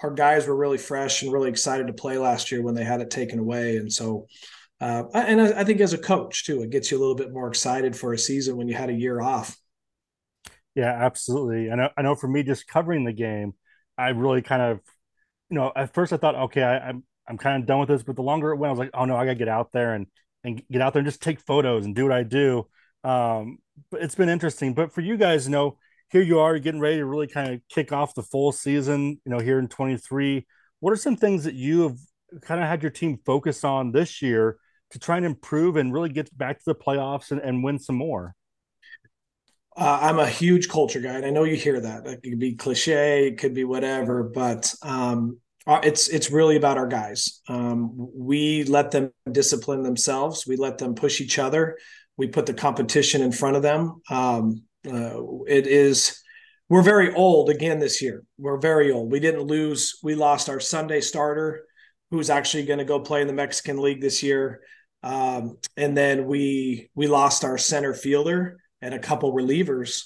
our 0.00 0.12
guys 0.12 0.46
were 0.46 0.54
really 0.54 0.78
fresh 0.78 1.22
and 1.22 1.32
really 1.32 1.50
excited 1.50 1.88
to 1.88 1.92
play 1.92 2.18
last 2.18 2.52
year 2.52 2.62
when 2.62 2.76
they 2.76 2.84
had 2.84 3.00
it 3.00 3.10
taken 3.10 3.40
away. 3.40 3.76
And 3.78 3.92
so, 3.92 4.28
uh, 4.80 5.02
and 5.12 5.40
I, 5.40 5.60
I 5.60 5.64
think 5.64 5.80
as 5.80 5.92
a 5.92 5.98
coach 5.98 6.46
too, 6.46 6.62
it 6.62 6.70
gets 6.70 6.92
you 6.92 6.98
a 6.98 7.00
little 7.00 7.16
bit 7.16 7.32
more 7.32 7.48
excited 7.48 7.96
for 7.96 8.12
a 8.12 8.18
season 8.18 8.56
when 8.56 8.68
you 8.68 8.74
had 8.74 8.90
a 8.90 8.94
year 8.94 9.20
off. 9.20 9.56
Yeah, 10.76 10.92
absolutely. 10.92 11.68
I 11.68 11.74
know. 11.74 11.88
I 11.96 12.02
know. 12.02 12.14
For 12.14 12.28
me, 12.28 12.44
just 12.44 12.68
covering 12.68 13.02
the 13.02 13.12
game, 13.12 13.54
I 13.98 14.10
really 14.10 14.42
kind 14.42 14.62
of, 14.62 14.78
you 15.48 15.56
know, 15.56 15.72
at 15.74 15.92
first 15.92 16.12
I 16.12 16.16
thought, 16.16 16.36
okay, 16.36 16.62
I, 16.62 16.90
I'm 16.90 17.02
I'm 17.26 17.38
kind 17.38 17.60
of 17.60 17.66
done 17.66 17.80
with 17.80 17.88
this. 17.88 18.04
But 18.04 18.14
the 18.14 18.22
longer 18.22 18.52
it 18.52 18.56
went, 18.56 18.68
I 18.68 18.72
was 18.72 18.78
like, 18.78 18.90
oh 18.94 19.04
no, 19.04 19.16
I 19.16 19.24
got 19.24 19.32
to 19.32 19.38
get 19.38 19.48
out 19.48 19.72
there 19.72 19.94
and 19.94 20.06
and 20.44 20.62
get 20.70 20.80
out 20.80 20.92
there 20.92 21.00
and 21.00 21.08
just 21.08 21.20
take 21.20 21.40
photos 21.40 21.86
and 21.86 21.96
do 21.96 22.04
what 22.04 22.12
I 22.12 22.22
do. 22.22 22.68
Um, 23.04 23.58
but 23.90 24.02
it's 24.02 24.14
been 24.14 24.28
interesting. 24.28 24.74
But 24.74 24.92
for 24.92 25.00
you 25.00 25.16
guys, 25.16 25.46
you 25.46 25.52
know, 25.52 25.78
here 26.10 26.22
you 26.22 26.40
are 26.40 26.58
getting 26.58 26.80
ready 26.80 26.96
to 26.96 27.04
really 27.04 27.28
kind 27.28 27.52
of 27.52 27.60
kick 27.68 27.92
off 27.92 28.14
the 28.14 28.22
full 28.22 28.52
season, 28.52 29.20
you 29.24 29.30
know, 29.30 29.38
here 29.38 29.58
in 29.58 29.68
23. 29.68 30.46
What 30.80 30.92
are 30.92 30.96
some 30.96 31.16
things 31.16 31.44
that 31.44 31.54
you 31.54 31.82
have 31.82 31.96
kind 32.42 32.60
of 32.60 32.66
had 32.66 32.82
your 32.82 32.90
team 32.90 33.18
focus 33.24 33.64
on 33.64 33.92
this 33.92 34.20
year 34.20 34.56
to 34.90 34.98
try 34.98 35.16
and 35.16 35.26
improve 35.26 35.76
and 35.76 35.92
really 35.92 36.08
get 36.08 36.36
back 36.36 36.58
to 36.58 36.64
the 36.66 36.74
playoffs 36.74 37.30
and, 37.30 37.40
and 37.40 37.62
win 37.62 37.78
some 37.78 37.96
more? 37.96 38.34
Uh, 39.76 39.98
I'm 40.02 40.18
a 40.18 40.28
huge 40.28 40.68
culture 40.68 41.00
guy, 41.00 41.14
and 41.14 41.24
I 41.24 41.30
know 41.30 41.44
you 41.44 41.54
hear 41.54 41.80
that. 41.80 42.04
It 42.06 42.22
could 42.22 42.38
be 42.40 42.54
cliche, 42.54 43.28
it 43.28 43.38
could 43.38 43.54
be 43.54 43.64
whatever, 43.64 44.24
but 44.24 44.74
um, 44.82 45.38
uh, 45.66 45.80
it's 45.84 46.08
it's 46.08 46.30
really 46.30 46.56
about 46.56 46.76
our 46.76 46.88
guys. 46.88 47.40
Um, 47.48 47.92
we 48.14 48.64
let 48.64 48.90
them 48.90 49.12
discipline 49.30 49.82
themselves. 49.82 50.44
We 50.46 50.56
let 50.56 50.78
them 50.78 50.94
push 50.94 51.20
each 51.20 51.38
other 51.38 51.78
we 52.20 52.28
put 52.28 52.44
the 52.44 52.52
competition 52.52 53.22
in 53.22 53.32
front 53.32 53.56
of 53.56 53.62
them. 53.62 54.02
Um, 54.10 54.62
uh, 54.86 55.22
it 55.48 55.66
is 55.66 56.22
we're 56.68 56.82
very 56.82 57.14
old 57.14 57.48
again 57.48 57.78
this 57.80 58.02
year. 58.02 58.22
We're 58.36 58.58
very 58.60 58.92
old. 58.92 59.10
We 59.10 59.20
didn't 59.20 59.44
lose. 59.44 59.98
We 60.02 60.14
lost 60.14 60.50
our 60.50 60.60
Sunday 60.60 61.00
starter, 61.00 61.64
who's 62.10 62.28
actually 62.28 62.66
going 62.66 62.78
to 62.78 62.84
go 62.84 63.00
play 63.00 63.22
in 63.22 63.26
the 63.26 63.32
Mexican 63.32 63.80
League 63.80 64.02
this 64.02 64.22
year, 64.22 64.60
um, 65.02 65.56
and 65.78 65.96
then 65.96 66.26
we 66.26 66.90
we 66.94 67.06
lost 67.06 67.42
our 67.42 67.56
center 67.56 67.94
fielder 67.94 68.60
and 68.82 68.92
a 68.92 68.98
couple 68.98 69.32
relievers. 69.32 70.02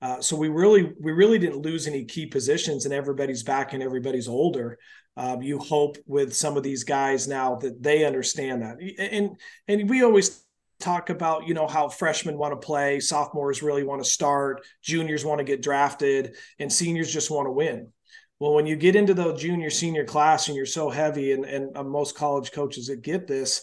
Uh, 0.00 0.20
so 0.20 0.36
we 0.36 0.48
really 0.48 0.92
we 1.00 1.10
really 1.10 1.40
didn't 1.40 1.62
lose 1.62 1.88
any 1.88 2.04
key 2.04 2.26
positions, 2.26 2.84
and 2.84 2.94
everybody's 2.94 3.42
back 3.42 3.72
and 3.72 3.82
everybody's 3.82 4.28
older. 4.28 4.78
Um, 5.16 5.42
you 5.42 5.58
hope 5.58 5.96
with 6.06 6.32
some 6.36 6.56
of 6.56 6.62
these 6.62 6.84
guys 6.84 7.26
now 7.26 7.56
that 7.56 7.82
they 7.82 8.04
understand 8.04 8.62
that, 8.62 8.76
and 8.98 9.36
and 9.66 9.90
we 9.90 10.04
always 10.04 10.45
talk 10.80 11.10
about 11.10 11.46
you 11.46 11.54
know 11.54 11.66
how 11.66 11.88
freshmen 11.88 12.36
want 12.36 12.52
to 12.52 12.64
play 12.64 13.00
sophomores 13.00 13.62
really 13.62 13.82
want 13.82 14.02
to 14.02 14.08
start 14.08 14.64
juniors 14.82 15.24
want 15.24 15.38
to 15.38 15.44
get 15.44 15.62
drafted 15.62 16.34
and 16.58 16.72
seniors 16.72 17.12
just 17.12 17.30
want 17.30 17.46
to 17.46 17.52
win 17.52 17.90
well 18.38 18.54
when 18.54 18.66
you 18.66 18.76
get 18.76 18.96
into 18.96 19.14
the 19.14 19.34
junior 19.34 19.70
senior 19.70 20.04
class 20.04 20.48
and 20.48 20.56
you're 20.56 20.66
so 20.66 20.90
heavy 20.90 21.32
and, 21.32 21.44
and 21.44 21.76
uh, 21.76 21.82
most 21.82 22.16
college 22.16 22.52
coaches 22.52 22.86
that 22.86 23.02
get 23.02 23.26
this 23.26 23.62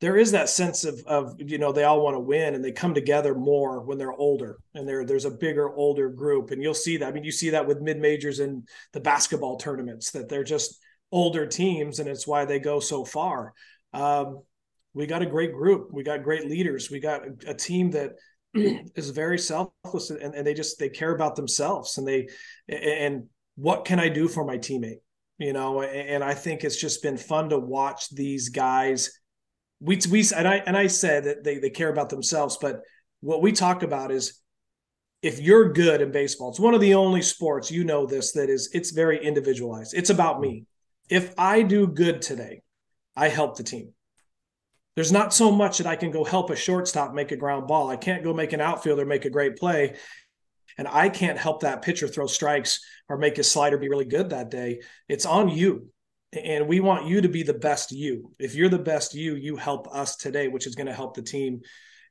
there 0.00 0.16
is 0.16 0.32
that 0.32 0.48
sense 0.48 0.84
of 0.84 1.00
of 1.06 1.34
you 1.38 1.58
know 1.58 1.72
they 1.72 1.84
all 1.84 2.02
want 2.02 2.14
to 2.14 2.20
win 2.20 2.54
and 2.54 2.64
they 2.64 2.72
come 2.72 2.94
together 2.94 3.34
more 3.34 3.82
when 3.82 3.98
they're 3.98 4.12
older 4.12 4.58
and 4.74 4.88
there 4.88 5.04
there's 5.04 5.24
a 5.24 5.30
bigger 5.30 5.74
older 5.74 6.08
group 6.08 6.50
and 6.50 6.62
you'll 6.62 6.74
see 6.74 6.96
that 6.96 7.08
I 7.08 7.12
mean 7.12 7.24
you 7.24 7.32
see 7.32 7.50
that 7.50 7.66
with 7.66 7.80
mid 7.80 7.98
majors 7.98 8.40
in 8.40 8.64
the 8.92 9.00
basketball 9.00 9.56
tournaments 9.56 10.10
that 10.12 10.28
they're 10.28 10.44
just 10.44 10.78
older 11.12 11.46
teams 11.46 11.98
and 11.98 12.08
it's 12.08 12.26
why 12.26 12.44
they 12.44 12.58
go 12.58 12.80
so 12.80 13.04
far. 13.04 13.52
Um, 13.92 14.42
we 14.94 15.06
got 15.06 15.22
a 15.22 15.26
great 15.26 15.52
group. 15.52 15.88
We 15.92 16.02
got 16.02 16.22
great 16.22 16.48
leaders. 16.48 16.90
We 16.90 17.00
got 17.00 17.22
a, 17.26 17.50
a 17.50 17.54
team 17.54 17.90
that 17.92 18.12
is 18.54 19.10
very 19.10 19.38
selfless 19.38 20.10
and, 20.10 20.34
and 20.34 20.46
they 20.46 20.54
just 20.54 20.78
they 20.78 20.88
care 20.88 21.14
about 21.14 21.36
themselves 21.36 21.98
and 21.98 22.06
they 22.06 22.28
and 22.68 23.24
what 23.56 23.84
can 23.84 24.00
I 24.00 24.08
do 24.08 24.26
for 24.26 24.44
my 24.44 24.58
teammate? 24.58 25.00
You 25.38 25.52
know, 25.52 25.82
and 25.82 26.22
I 26.22 26.34
think 26.34 26.64
it's 26.64 26.80
just 26.80 27.02
been 27.02 27.16
fun 27.16 27.50
to 27.50 27.58
watch 27.58 28.10
these 28.10 28.48
guys 28.50 29.10
we 29.80 29.98
we 30.10 30.24
and 30.36 30.46
I 30.46 30.56
and 30.66 30.76
I 30.76 30.86
said 30.86 31.24
that 31.24 31.42
they 31.42 31.58
they 31.58 31.70
care 31.70 31.88
about 31.88 32.10
themselves, 32.10 32.58
but 32.60 32.80
what 33.20 33.42
we 33.42 33.52
talk 33.52 33.82
about 33.82 34.10
is 34.10 34.40
if 35.22 35.40
you're 35.40 35.72
good 35.72 36.00
in 36.00 36.12
baseball, 36.12 36.50
it's 36.50 36.60
one 36.60 36.74
of 36.74 36.80
the 36.80 36.94
only 36.94 37.22
sports 37.22 37.70
you 37.70 37.84
know 37.84 38.06
this 38.06 38.32
that 38.32 38.48
is 38.48 38.70
it's 38.72 38.90
very 38.90 39.22
individualized. 39.24 39.94
It's 39.94 40.10
about 40.10 40.40
me. 40.40 40.66
If 41.08 41.34
I 41.38 41.62
do 41.62 41.86
good 41.86 42.22
today, 42.22 42.62
I 43.16 43.28
help 43.28 43.56
the 43.56 43.64
team. 43.64 43.92
There's 45.00 45.12
not 45.12 45.32
so 45.32 45.50
much 45.50 45.78
that 45.78 45.86
I 45.86 45.96
can 45.96 46.10
go 46.10 46.24
help 46.24 46.50
a 46.50 46.54
shortstop 46.54 47.14
make 47.14 47.32
a 47.32 47.36
ground 47.36 47.66
ball. 47.66 47.88
I 47.88 47.96
can't 47.96 48.22
go 48.22 48.34
make 48.34 48.52
an 48.52 48.60
outfielder 48.60 49.06
make 49.06 49.24
a 49.24 49.30
great 49.30 49.56
play. 49.56 49.96
And 50.76 50.86
I 50.86 51.08
can't 51.08 51.38
help 51.38 51.62
that 51.62 51.80
pitcher 51.80 52.06
throw 52.06 52.26
strikes 52.26 52.84
or 53.08 53.16
make 53.16 53.38
his 53.38 53.50
slider 53.50 53.78
be 53.78 53.88
really 53.88 54.04
good 54.04 54.28
that 54.28 54.50
day. 54.50 54.82
It's 55.08 55.24
on 55.24 55.48
you 55.48 55.88
and 56.34 56.68
we 56.68 56.80
want 56.80 57.06
you 57.06 57.22
to 57.22 57.30
be 57.30 57.42
the 57.42 57.54
best 57.54 57.92
you. 57.92 58.32
If 58.38 58.54
you're 58.54 58.68
the 58.68 58.78
best 58.78 59.14
you, 59.14 59.36
you 59.36 59.56
help 59.56 59.88
us 59.90 60.16
today, 60.16 60.48
which 60.48 60.66
is 60.66 60.74
going 60.74 60.88
to 60.88 60.92
help 60.92 61.16
the 61.16 61.22
team. 61.22 61.62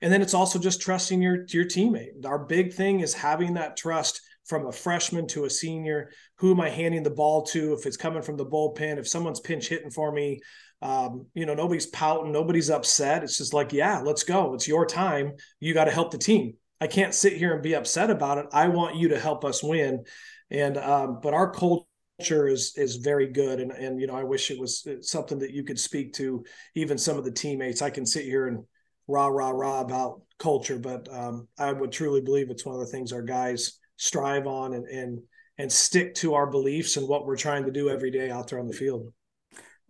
And 0.01 0.11
then 0.11 0.23
it's 0.23 0.33
also 0.33 0.57
just 0.57 0.81
trusting 0.81 1.21
your 1.21 1.45
your 1.49 1.65
teammate. 1.65 2.25
Our 2.25 2.39
big 2.39 2.73
thing 2.73 3.01
is 3.01 3.13
having 3.13 3.53
that 3.53 3.77
trust 3.77 4.19
from 4.45 4.65
a 4.65 4.71
freshman 4.71 5.27
to 5.27 5.45
a 5.45 5.49
senior. 5.51 6.09
Who 6.37 6.53
am 6.53 6.61
I 6.61 6.69
handing 6.69 7.03
the 7.03 7.11
ball 7.11 7.43
to? 7.43 7.73
If 7.73 7.85
it's 7.85 7.97
coming 7.97 8.23
from 8.23 8.37
the 8.37 8.47
bullpen, 8.47 8.97
if 8.97 9.07
someone's 9.07 9.39
pinch 9.39 9.69
hitting 9.69 9.91
for 9.91 10.11
me, 10.11 10.39
um, 10.81 11.25
you 11.33 11.45
know, 11.45 11.53
nobody's 11.53 11.87
pouting, 11.87 12.31
nobody's 12.31 12.69
upset. 12.69 13.23
It's 13.23 13.37
just 13.37 13.53
like, 13.53 13.73
yeah, 13.73 13.99
let's 13.99 14.23
go. 14.23 14.53
It's 14.53 14.67
your 14.67 14.85
time. 14.85 15.33
You 15.59 15.73
got 15.73 15.85
to 15.85 15.91
help 15.91 16.11
the 16.11 16.17
team. 16.17 16.53
I 16.81 16.87
can't 16.87 17.13
sit 17.13 17.33
here 17.33 17.53
and 17.53 17.61
be 17.61 17.75
upset 17.75 18.09
about 18.09 18.37
it. 18.37 18.45
I 18.53 18.69
want 18.69 18.95
you 18.95 19.09
to 19.09 19.19
help 19.19 19.43
us 19.43 19.61
win. 19.61 20.05
And 20.49 20.77
um, 20.77 21.19
but 21.21 21.33
our 21.33 21.51
culture 21.51 22.47
is 22.47 22.73
is 22.75 22.97
very 22.97 23.27
good 23.27 23.59
and 23.59 23.71
and 23.71 23.99
you 23.99 24.07
know 24.07 24.15
I 24.15 24.23
wish 24.23 24.51
it 24.51 24.59
was 24.59 24.85
something 25.01 25.39
that 25.39 25.51
you 25.51 25.63
could 25.63 25.79
speak 25.79 26.13
to 26.13 26.43
even 26.75 26.97
some 26.97 27.17
of 27.17 27.23
the 27.23 27.31
teammates 27.31 27.81
I 27.81 27.89
can 27.89 28.05
sit 28.05 28.25
here 28.25 28.47
and 28.47 28.65
rah 29.07 29.27
rah 29.27 29.51
rah 29.51 29.81
about 29.81 30.21
culture 30.37 30.79
but 30.79 31.07
um, 31.13 31.47
I 31.57 31.71
would 31.71 31.91
truly 31.91 32.21
believe 32.21 32.49
it's 32.49 32.65
one 32.65 32.75
of 32.75 32.81
the 32.81 32.91
things 32.91 33.13
our 33.13 33.21
guys 33.21 33.79
strive 33.95 34.47
on 34.47 34.73
and 34.73 34.85
and 34.87 35.19
and 35.57 35.71
stick 35.71 36.13
to 36.15 36.33
our 36.33 36.47
beliefs 36.47 36.97
and 36.97 37.07
what 37.07 37.25
we're 37.25 37.37
trying 37.37 37.65
to 37.65 37.71
do 37.71 37.89
every 37.89 38.11
day 38.11 38.29
out 38.29 38.49
there 38.49 38.59
on 38.59 38.67
the 38.67 38.73
field 38.73 39.13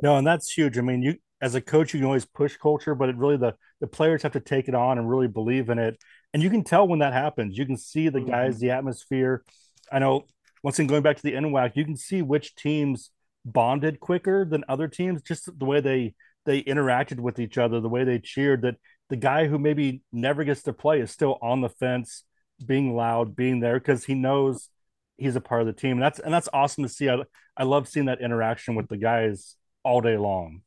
no 0.02 0.18
and 0.18 0.26
that's 0.26 0.52
huge 0.52 0.78
I 0.78 0.82
mean 0.82 1.02
you 1.02 1.16
as 1.42 1.56
a 1.56 1.62
coach 1.62 1.94
you 1.94 2.00
can 2.00 2.08
always 2.08 2.26
push 2.26 2.58
culture 2.58 2.96
but 2.96 3.10
it 3.10 3.18
really 3.18 3.38
the 3.38 3.56
the 3.80 3.88
players 3.88 4.24
have 4.24 4.34
to 4.34 4.40
take 4.40 4.68
it 4.68 4.76
on 4.76 4.98
and 4.98 5.10
really 5.10 5.28
believe 5.28 5.70
in 5.70 5.80
it 5.80 5.98
and 6.34 6.44
you 6.44 6.50
can 6.50 6.64
tell 6.64 6.88
when 6.88 7.00
that 7.00 7.14
happens 7.14 7.58
you 7.58 7.66
can 7.66 7.78
see 7.78 8.10
the 8.10 8.20
mm-hmm. 8.20 8.30
guys 8.30 8.60
the 8.60 8.72
atmosphere 8.72 9.44
I 9.92 10.00
know 10.00 10.26
once 10.64 10.78
again 10.78 10.88
going 10.88 11.04
back 11.04 11.18
to 11.18 11.24
the 11.24 11.34
NWAC, 11.34 11.76
you 11.76 11.86
can 11.86 11.96
see 11.96 12.22
which 12.22 12.56
teams 12.56 13.12
bonded 13.46 14.00
quicker 14.00 14.46
than 14.46 14.64
other 14.68 14.88
teams, 14.88 15.22
just 15.22 15.50
the 15.58 15.66
way 15.66 15.80
they 15.82 16.16
they 16.46 16.64
interacted 16.64 17.20
with 17.20 17.40
each 17.40 17.58
other, 17.58 17.80
the 17.80 17.90
way 17.90 18.04
they 18.04 18.20
cheered. 18.20 18.64
That 18.64 18.76
the 19.10 19.16
guy 19.16 19.48
who 19.48 19.58
maybe 19.58 20.02
never 20.12 20.44
gets 20.44 20.64
to 20.64 20.74
play 20.74 21.00
is 21.02 21.12
still 21.12 21.38
on 21.42 21.62
the 21.62 21.70
fence, 21.70 22.24
being 22.64 22.96
loud, 22.96 23.36
being 23.36 23.60
there 23.60 23.80
because 23.80 24.06
he 24.06 24.16
knows 24.16 24.70
he's 25.18 25.36
a 25.36 25.42
part 25.42 25.62
of 25.62 25.68
the 25.68 25.74
team. 25.74 25.94
And 25.94 26.02
that's 26.02 26.20
and 26.20 26.34
that's 26.34 26.50
awesome 26.52 26.84
to 26.84 26.90
see. 26.90 27.10
I 27.10 27.24
I 27.56 27.64
love 27.64 27.88
seeing 27.88 28.08
that 28.08 28.22
interaction 28.22 28.76
with 28.76 28.90
the 28.90 28.98
guys 28.98 29.56
all 29.84 30.02
day 30.02 30.18
long. 30.18 30.62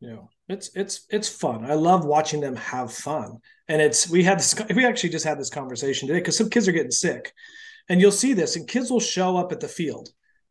Yeah, 0.00 0.22
it's 0.48 0.70
it's 0.74 1.06
it's 1.10 1.28
fun. 1.28 1.64
I 1.64 1.74
love 1.74 2.04
watching 2.04 2.40
them 2.40 2.56
have 2.56 2.92
fun. 2.92 3.38
And 3.68 3.80
it's 3.80 4.08
we 4.08 4.22
had 4.22 4.38
this 4.38 4.54
we 4.74 4.84
actually 4.84 5.10
just 5.10 5.24
had 5.24 5.38
this 5.38 5.50
conversation 5.50 6.08
today 6.08 6.20
because 6.20 6.36
some 6.36 6.50
kids 6.50 6.68
are 6.68 6.72
getting 6.72 6.90
sick 6.90 7.32
and 7.88 8.00
you'll 8.00 8.12
see 8.12 8.32
this, 8.32 8.56
and 8.56 8.68
kids 8.68 8.90
will 8.90 9.00
show 9.00 9.36
up 9.36 9.52
at 9.52 9.60
the 9.60 9.68
field 9.68 10.10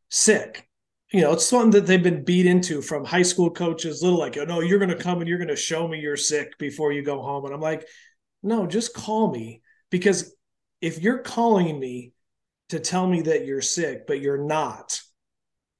sick. 0.10 0.68
You 1.12 1.22
know, 1.22 1.32
it's 1.34 1.46
something 1.46 1.72
that 1.72 1.88
they've 1.88 2.04
been 2.04 2.24
beat 2.24 2.46
into 2.46 2.82
from 2.82 3.06
high 3.06 3.24
school 3.24 3.50
coaches, 3.50 4.04
little 4.04 4.20
like, 4.20 4.38
oh, 4.38 4.44
no, 4.44 4.60
you're 4.60 4.78
going 4.78 4.90
to 4.90 4.96
come 4.96 5.20
and 5.20 5.28
you're 5.28 5.40
going 5.40 5.48
to 5.48 5.56
show 5.56 5.88
me 5.88 6.00
you're 6.00 6.18
sick 6.18 6.58
before 6.60 6.92
you 6.92 7.02
go 7.02 7.22
home. 7.22 7.46
And 7.46 7.54
I'm 7.54 7.62
like, 7.62 7.88
no, 8.44 8.68
just 8.68 8.94
call 8.94 9.32
me. 9.32 9.62
Because 9.90 10.36
if 10.82 11.02
you're 11.02 11.20
calling 11.20 11.80
me 11.80 12.14
to 12.70 12.80
tell 12.80 13.08
me 13.08 13.24
that 13.24 13.46
you're 13.46 13.62
sick, 13.62 14.06
but 14.06 14.22
you're 14.22 14.46
not, 14.46 15.02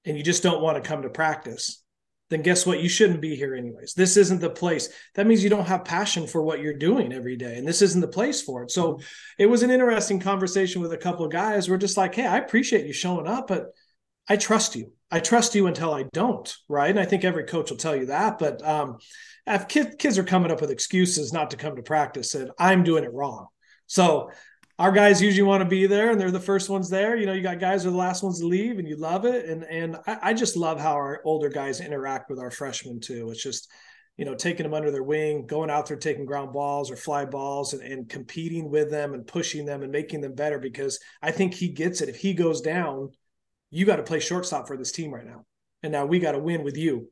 and 0.06 0.18
you 0.18 0.24
just 0.24 0.42
don't 0.42 0.64
want 0.64 0.82
to 0.82 0.88
come 0.88 1.04
to 1.04 1.10
practice, 1.10 1.84
then 2.30 2.42
guess 2.44 2.66
what? 2.66 2.82
You 2.82 2.90
shouldn't 2.90 3.22
be 3.22 3.36
here 3.36 3.56
anyways. 3.56 3.94
This 3.94 4.16
isn't 4.16 4.40
the 4.40 4.50
place. 4.50 4.90
That 5.16 5.26
means 5.26 5.44
you 5.44 5.50
don't 5.50 5.68
have 5.68 5.84
passion 5.84 6.28
for 6.28 6.42
what 6.44 6.62
you're 6.62 6.74
doing 6.74 7.12
every 7.12 7.36
day. 7.36 7.58
And 7.58 7.68
this 7.68 7.82
isn't 7.82 8.02
the 8.02 8.08
place 8.08 8.42
for 8.42 8.64
it. 8.64 8.72
So 8.72 9.00
it 9.38 9.48
was 9.48 9.64
an 9.64 9.72
interesting 9.72 10.20
conversation 10.20 10.82
with 10.82 10.94
a 10.94 10.98
couple 10.98 11.26
of 11.26 11.32
guys. 11.32 11.70
We're 11.70 11.78
just 11.78 11.98
like, 11.98 12.14
hey, 12.14 12.28
I 12.28 12.38
appreciate 12.38 12.86
you 12.86 12.94
showing 12.94 13.28
up, 13.28 13.48
but 13.48 13.72
I 14.28 14.38
trust 14.38 14.76
you. 14.76 14.92
I 15.10 15.20
trust 15.20 15.56
you 15.56 15.66
until 15.66 15.92
I 15.92 16.04
don't. 16.14 16.56
Right. 16.68 16.92
And 16.92 17.00
I 17.00 17.06
think 17.06 17.24
every 17.24 17.46
coach 17.46 17.72
will 17.72 17.78
tell 17.78 17.96
you 17.96 18.08
that. 18.08 18.38
But 18.38 18.66
um, 18.66 18.98
if 19.48 19.68
kids, 19.68 19.96
kids 19.98 20.20
are 20.20 20.24
coming 20.24 20.52
up 20.52 20.62
with 20.62 20.70
excuses 20.70 21.34
not 21.34 21.50
to 21.52 21.58
come 21.58 21.76
to 21.78 21.82
practice 21.82 22.36
and 22.36 22.52
I'm 22.60 22.84
doing 22.84 23.04
it 23.04 23.14
wrong. 23.14 23.48
So 23.88 24.30
our 24.80 24.94
guys 24.94 25.22
usually 25.22 25.44
want 25.44 25.62
to 25.62 25.68
be 25.68 25.86
there 25.88 26.10
and 26.10 26.20
they're 26.20 26.32
the 26.32 26.40
first 26.40 26.70
ones 26.70 26.90
there. 26.90 27.18
You 27.18 27.26
know, 27.26 27.34
you 27.34 27.42
got 27.42 27.60
guys 27.60 27.86
are 27.86 27.92
the 27.92 27.98
last 27.98 28.24
ones 28.24 28.40
to 28.40 28.48
leave 28.48 28.80
and 28.80 28.88
you 28.88 28.96
love 28.96 29.26
it. 29.26 29.46
And 29.46 29.66
and 29.66 29.98
I, 30.08 30.20
I, 30.24 30.34
just 30.34 30.56
love 30.56 30.80
how 30.80 30.94
our 30.94 31.22
older 31.26 31.50
guys 31.50 31.82
interact 31.82 32.30
with 32.30 32.40
our 32.40 32.50
freshmen 32.50 33.02
too. 33.02 33.30
It's 33.30 33.44
just, 33.44 33.70
you 34.16 34.24
know, 34.24 34.36
taking 34.36 34.64
them 34.64 34.74
under 34.74 34.90
their 34.90 35.04
wing, 35.04 35.46
going 35.46 35.70
out 35.70 35.88
there 35.88 35.98
taking 35.98 36.26
ground 36.26 36.54
balls 36.54 36.90
or 36.90 36.96
fly 36.96 37.26
balls 37.26 37.74
and, 37.74 37.84
and 37.84 38.08
competing 38.08 38.72
with 38.72 38.90
them 38.90 39.14
and 39.14 39.28
pushing 39.28 39.66
them 39.66 39.84
and 39.84 39.92
making 39.92 40.22
them 40.22 40.34
better 40.34 40.60
because 40.60 40.98
I 41.22 41.32
think 41.32 41.54
he 41.54 41.68
gets 41.68 42.00
it. 42.00 42.08
If 42.08 42.16
he 42.16 42.34
goes 42.34 42.62
down, 42.62 43.10
you 43.72 43.86
got 43.86 43.98
to 43.98 44.04
play 44.04 44.22
shortstop 44.22 44.66
for 44.66 44.78
this 44.78 44.94
team 44.94 45.14
right 45.14 45.28
now. 45.28 45.44
And 45.84 45.92
now 45.92 46.06
we 46.06 46.20
got 46.20 46.32
to 46.32 46.40
win 46.40 46.64
with 46.64 46.78
you. 46.78 47.12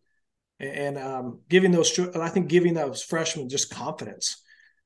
And 0.62 0.98
um, 0.98 1.42
giving 1.50 1.72
those, 1.72 2.00
I 2.00 2.30
think 2.30 2.48
giving 2.48 2.74
those 2.74 3.04
freshmen 3.04 3.50
just 3.50 3.70
confidence 3.70 4.42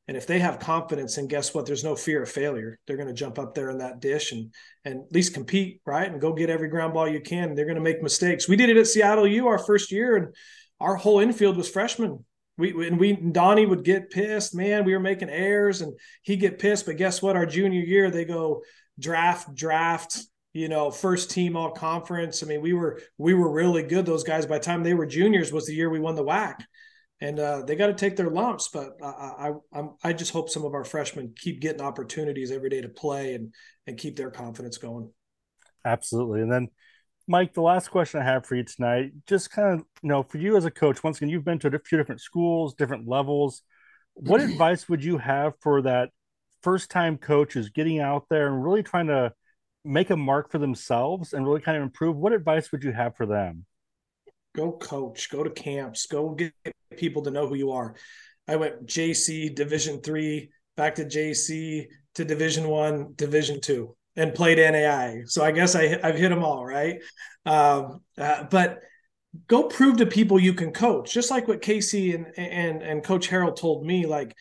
and 0.08 0.18
if 0.18 0.28
they 0.28 0.40
have 0.40 0.60
confidence, 0.60 1.18
and 1.18 1.30
guess 1.30 1.54
what? 1.54 1.66
There's 1.66 1.84
no 1.84 1.96
fear 1.96 2.24
of 2.24 2.30
failure. 2.30 2.80
They're 2.86 2.98
going 2.98 3.08
to 3.08 3.14
jump 3.14 3.38
up 3.38 3.54
there 3.54 3.70
in 3.70 3.78
that 3.78 4.02
dish 4.02 4.32
and 4.32 4.54
and 4.84 5.02
at 5.02 5.12
least 5.12 5.34
compete, 5.34 5.80
right? 5.86 6.12
And 6.12 6.20
go 6.20 6.34
get 6.34 6.50
every 6.50 6.70
ground 6.70 6.94
ball 6.94 7.08
you 7.08 7.22
can. 7.22 7.54
They're 7.54 7.66
going 7.66 7.76
to 7.76 7.82
make 7.82 8.02
mistakes. 8.02 8.48
We 8.48 8.56
did 8.56 8.70
it 8.70 8.78
at 8.78 8.88
Seattle 8.88 9.28
U 9.28 9.48
our 9.48 9.60
first 9.60 9.92
year, 9.92 10.16
and 10.16 10.36
our 10.80 10.96
whole 10.96 11.20
infield 11.20 11.56
was 11.56 11.70
freshmen. 11.70 12.26
We 12.58 12.88
and 12.88 13.00
we 13.00 13.12
and 13.12 13.34
Donnie 13.34 13.66
would 13.66 13.84
get 13.84 14.10
pissed. 14.10 14.56
Man, 14.56 14.86
we 14.86 14.94
were 14.94 15.00
making 15.00 15.30
errors, 15.30 15.82
and 15.82 15.94
he'd 16.24 16.40
get 16.40 16.60
pissed. 16.60 16.88
But 16.88 16.98
guess 16.98 17.22
what? 17.22 17.36
Our 17.36 17.46
junior 17.46 17.82
year, 17.82 18.10
they 18.10 18.26
go 18.26 18.64
draft, 19.00 19.54
draft. 19.56 20.20
You 20.54 20.68
know, 20.68 20.92
first 20.92 21.32
team 21.32 21.56
all 21.56 21.72
conference. 21.72 22.44
I 22.44 22.48
mean, 22.48 22.62
we 22.62 22.74
were 22.74 23.00
we 23.18 23.34
were 23.34 23.50
really 23.50 23.84
good. 23.84 24.06
Those 24.06 24.24
guys 24.24 24.46
by 24.46 24.58
the 24.58 24.66
time 24.66 24.84
they 24.84 24.94
were 24.96 25.06
juniors 25.06 25.54
was 25.54 25.68
the 25.68 25.76
year 25.76 25.90
we 25.90 26.00
won 26.00 26.16
the 26.16 26.26
WAC 26.26 26.56
and 27.22 27.40
uh, 27.40 27.62
they 27.62 27.76
got 27.76 27.88
to 27.88 27.94
take 27.94 28.16
their 28.16 28.30
lumps. 28.30 28.70
But 28.74 28.98
I, 29.02 29.54
I, 29.74 29.84
I 30.04 30.14
just 30.14 30.34
hope 30.34 30.50
some 30.50 30.66
of 30.66 30.74
our 30.74 30.84
freshmen 30.84 31.34
keep 31.38 31.62
getting 31.62 31.82
opportunities 31.82 32.52
every 32.52 32.70
day 32.70 32.82
to 32.82 32.90
play 32.90 33.36
and 33.36 33.54
and 33.88 33.98
keep 33.98 34.16
their 34.16 34.32
confidence 34.32 34.78
going. 34.78 35.12
Absolutely. 35.86 36.42
And 36.42 36.52
then, 36.52 36.68
Mike, 37.28 37.54
the 37.54 37.62
last 37.62 37.90
question 37.90 38.20
I 38.20 38.26
have 38.26 38.46
for 38.46 38.56
you 38.56 38.64
tonight, 38.64 39.12
just 39.28 39.52
kind 39.52 39.74
of 39.74 39.86
you 40.02 40.10
know, 40.10 40.24
for 40.24 40.40
you 40.40 40.58
as 40.58 40.66
a 40.66 40.72
coach, 40.72 41.04
once 41.04 41.18
again, 41.18 41.30
you've 41.30 41.46
been 41.46 41.60
to 41.60 41.68
a 41.68 41.80
few 41.80 41.98
different 41.98 42.22
schools, 42.22 42.74
different 42.74 43.08
levels. 43.08 43.62
What 44.14 44.42
advice 44.50 44.90
would 44.90 45.04
you 45.04 45.20
have 45.20 45.54
for 45.62 45.84
that 45.84 46.10
first 46.64 46.90
time 46.90 47.18
coaches 47.18 47.70
getting 47.70 48.00
out 48.00 48.26
there 48.30 48.48
and 48.48 48.64
really 48.64 48.84
trying 48.84 49.08
to 49.08 49.34
make 49.84 50.10
a 50.10 50.18
mark 50.18 50.52
for 50.52 50.58
themselves 50.58 51.34
and 51.34 51.46
really 51.46 51.62
kind 51.62 51.78
of 51.78 51.84
improve? 51.84 52.18
What 52.18 52.34
advice 52.34 52.72
would 52.72 52.84
you 52.84 52.92
have 52.92 53.16
for 53.16 53.28
them? 53.28 53.66
Go 54.56 54.74
coach, 54.74 55.30
go 55.30 55.44
to 55.44 55.50
camps, 55.50 56.08
go 56.08 56.32
get 56.32 56.54
people 56.98 57.22
to 57.24 57.32
know 57.32 57.48
who 57.48 57.56
you 57.56 57.72
are. 57.72 57.96
I 58.48 58.58
went 58.58 58.86
JC 58.86 59.56
Division 59.56 60.02
three, 60.02 60.50
back 60.76 60.96
to 60.96 61.06
JC 61.06 61.86
to 62.16 62.26
Division 62.26 62.68
one, 62.68 63.14
Division 63.16 63.62
two, 63.62 63.96
and 64.16 64.34
played 64.34 64.58
NAI. 64.58 65.22
So 65.26 65.44
I 65.44 65.52
guess 65.52 65.76
I 65.76 65.98
I've 66.04 66.18
hit 66.18 66.30
them 66.30 66.44
all 66.44 66.66
right. 66.66 67.02
Um, 67.46 68.02
uh, 68.18 68.44
but 68.50 68.80
go 69.48 69.64
prove 69.64 69.98
to 69.98 70.06
people 70.06 70.40
you 70.40 70.54
can 70.54 70.74
coach, 70.74 71.14
just 71.14 71.32
like 71.32 71.48
what 71.48 71.62
Casey 71.62 72.14
and 72.14 72.28
and 72.38 72.82
and 72.82 73.04
Coach 73.04 73.30
Harrell 73.30 73.56
told 73.56 73.86
me. 73.86 74.06
Like 74.06 74.36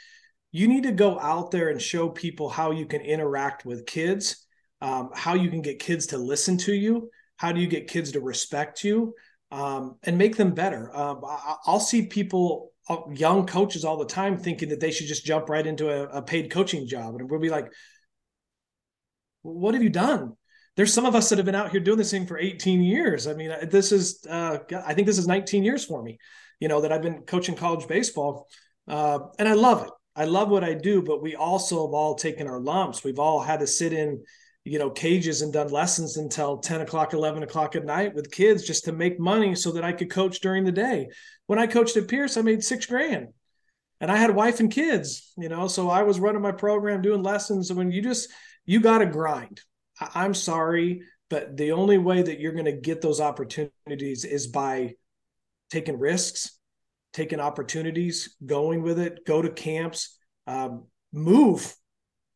you 0.50 0.66
need 0.66 0.82
to 0.84 0.92
go 0.92 1.20
out 1.20 1.52
there 1.52 1.68
and 1.68 1.80
show 1.80 2.08
people 2.08 2.48
how 2.48 2.72
you 2.72 2.86
can 2.86 3.02
interact 3.02 3.64
with 3.64 3.86
kids, 3.86 4.44
um, 4.80 5.10
how 5.14 5.34
you 5.34 5.50
can 5.50 5.62
get 5.62 5.78
kids 5.78 6.08
to 6.08 6.18
listen 6.18 6.56
to 6.58 6.72
you, 6.72 7.10
how 7.36 7.52
do 7.52 7.60
you 7.60 7.68
get 7.68 7.86
kids 7.86 8.12
to 8.12 8.20
respect 8.20 8.82
you 8.82 9.14
um, 9.50 9.96
and 10.04 10.16
make 10.16 10.36
them 10.36 10.52
better. 10.52 10.94
Um, 10.96 11.22
I, 11.24 11.56
will 11.66 11.80
see 11.80 12.06
people, 12.06 12.72
uh, 12.88 12.98
young 13.12 13.46
coaches, 13.46 13.84
all 13.84 13.96
the 13.96 14.04
time 14.04 14.38
thinking 14.38 14.68
that 14.68 14.80
they 14.80 14.90
should 14.90 15.06
just 15.06 15.24
jump 15.24 15.48
right 15.48 15.66
into 15.66 15.90
a, 15.90 16.18
a 16.18 16.22
paid 16.22 16.50
coaching 16.50 16.86
job, 16.86 17.16
and 17.16 17.30
we'll 17.30 17.40
be 17.40 17.50
like, 17.50 17.72
"What 19.42 19.74
have 19.74 19.82
you 19.82 19.90
done?" 19.90 20.36
There's 20.76 20.94
some 20.94 21.06
of 21.06 21.14
us 21.14 21.28
that 21.28 21.38
have 21.38 21.46
been 21.46 21.54
out 21.54 21.72
here 21.72 21.80
doing 21.80 21.98
this 21.98 22.10
thing 22.10 22.26
for 22.26 22.38
18 22.38 22.80
years. 22.80 23.26
I 23.26 23.34
mean, 23.34 23.52
this 23.68 23.92
is, 23.92 24.24
uh, 24.30 24.58
I 24.86 24.94
think 24.94 25.06
this 25.06 25.18
is 25.18 25.26
19 25.26 25.64
years 25.64 25.84
for 25.84 26.02
me. 26.02 26.18
You 26.60 26.68
know 26.68 26.80
that 26.82 26.92
I've 26.92 27.02
been 27.02 27.22
coaching 27.22 27.56
college 27.56 27.88
baseball, 27.88 28.48
uh, 28.86 29.18
and 29.38 29.48
I 29.48 29.54
love 29.54 29.86
it. 29.86 29.92
I 30.14 30.24
love 30.24 30.48
what 30.48 30.64
I 30.64 30.74
do, 30.74 31.02
but 31.02 31.22
we 31.22 31.34
also 31.34 31.86
have 31.86 31.94
all 31.94 32.14
taken 32.14 32.46
our 32.46 32.60
lumps. 32.60 33.02
We've 33.02 33.18
all 33.18 33.40
had 33.40 33.60
to 33.60 33.66
sit 33.66 33.92
in 33.92 34.22
you 34.64 34.78
know 34.78 34.90
cages 34.90 35.42
and 35.42 35.52
done 35.52 35.68
lessons 35.68 36.16
until 36.16 36.58
10 36.58 36.82
o'clock 36.82 37.12
11 37.12 37.42
o'clock 37.42 37.76
at 37.76 37.84
night 37.84 38.14
with 38.14 38.30
kids 38.30 38.66
just 38.66 38.84
to 38.84 38.92
make 38.92 39.18
money 39.18 39.54
so 39.54 39.72
that 39.72 39.84
i 39.84 39.92
could 39.92 40.10
coach 40.10 40.40
during 40.40 40.64
the 40.64 40.72
day. 40.72 41.08
When 41.46 41.58
i 41.58 41.66
coached 41.66 41.96
at 41.96 42.08
pierce 42.08 42.36
i 42.36 42.42
made 42.42 42.62
six 42.62 42.86
grand. 42.86 43.28
And 44.00 44.10
i 44.10 44.16
had 44.16 44.30
a 44.30 44.34
wife 44.34 44.60
and 44.60 44.70
kids 44.70 45.32
you 45.38 45.48
know 45.48 45.66
so 45.68 45.88
i 45.88 46.02
was 46.02 46.20
running 46.20 46.42
my 46.42 46.52
program 46.52 47.02
doing 47.02 47.22
lessons. 47.22 47.72
When 47.72 47.90
you 47.90 48.02
just 48.02 48.28
you 48.66 48.80
got 48.80 48.98
to 48.98 49.06
grind. 49.06 49.60
I, 50.00 50.10
i'm 50.14 50.34
sorry 50.34 51.02
but 51.28 51.56
the 51.56 51.72
only 51.72 51.96
way 51.96 52.22
that 52.22 52.40
you're 52.40 52.52
going 52.52 52.64
to 52.64 52.72
get 52.72 53.00
those 53.00 53.20
opportunities 53.20 54.24
is 54.24 54.46
by 54.46 54.94
taking 55.70 55.98
risks 55.98 56.58
taking 57.12 57.40
opportunities 57.40 58.36
going 58.44 58.82
with 58.82 58.98
it 58.98 59.24
go 59.26 59.40
to 59.40 59.50
camps 59.50 60.18
um, 60.46 60.84
move 61.12 61.74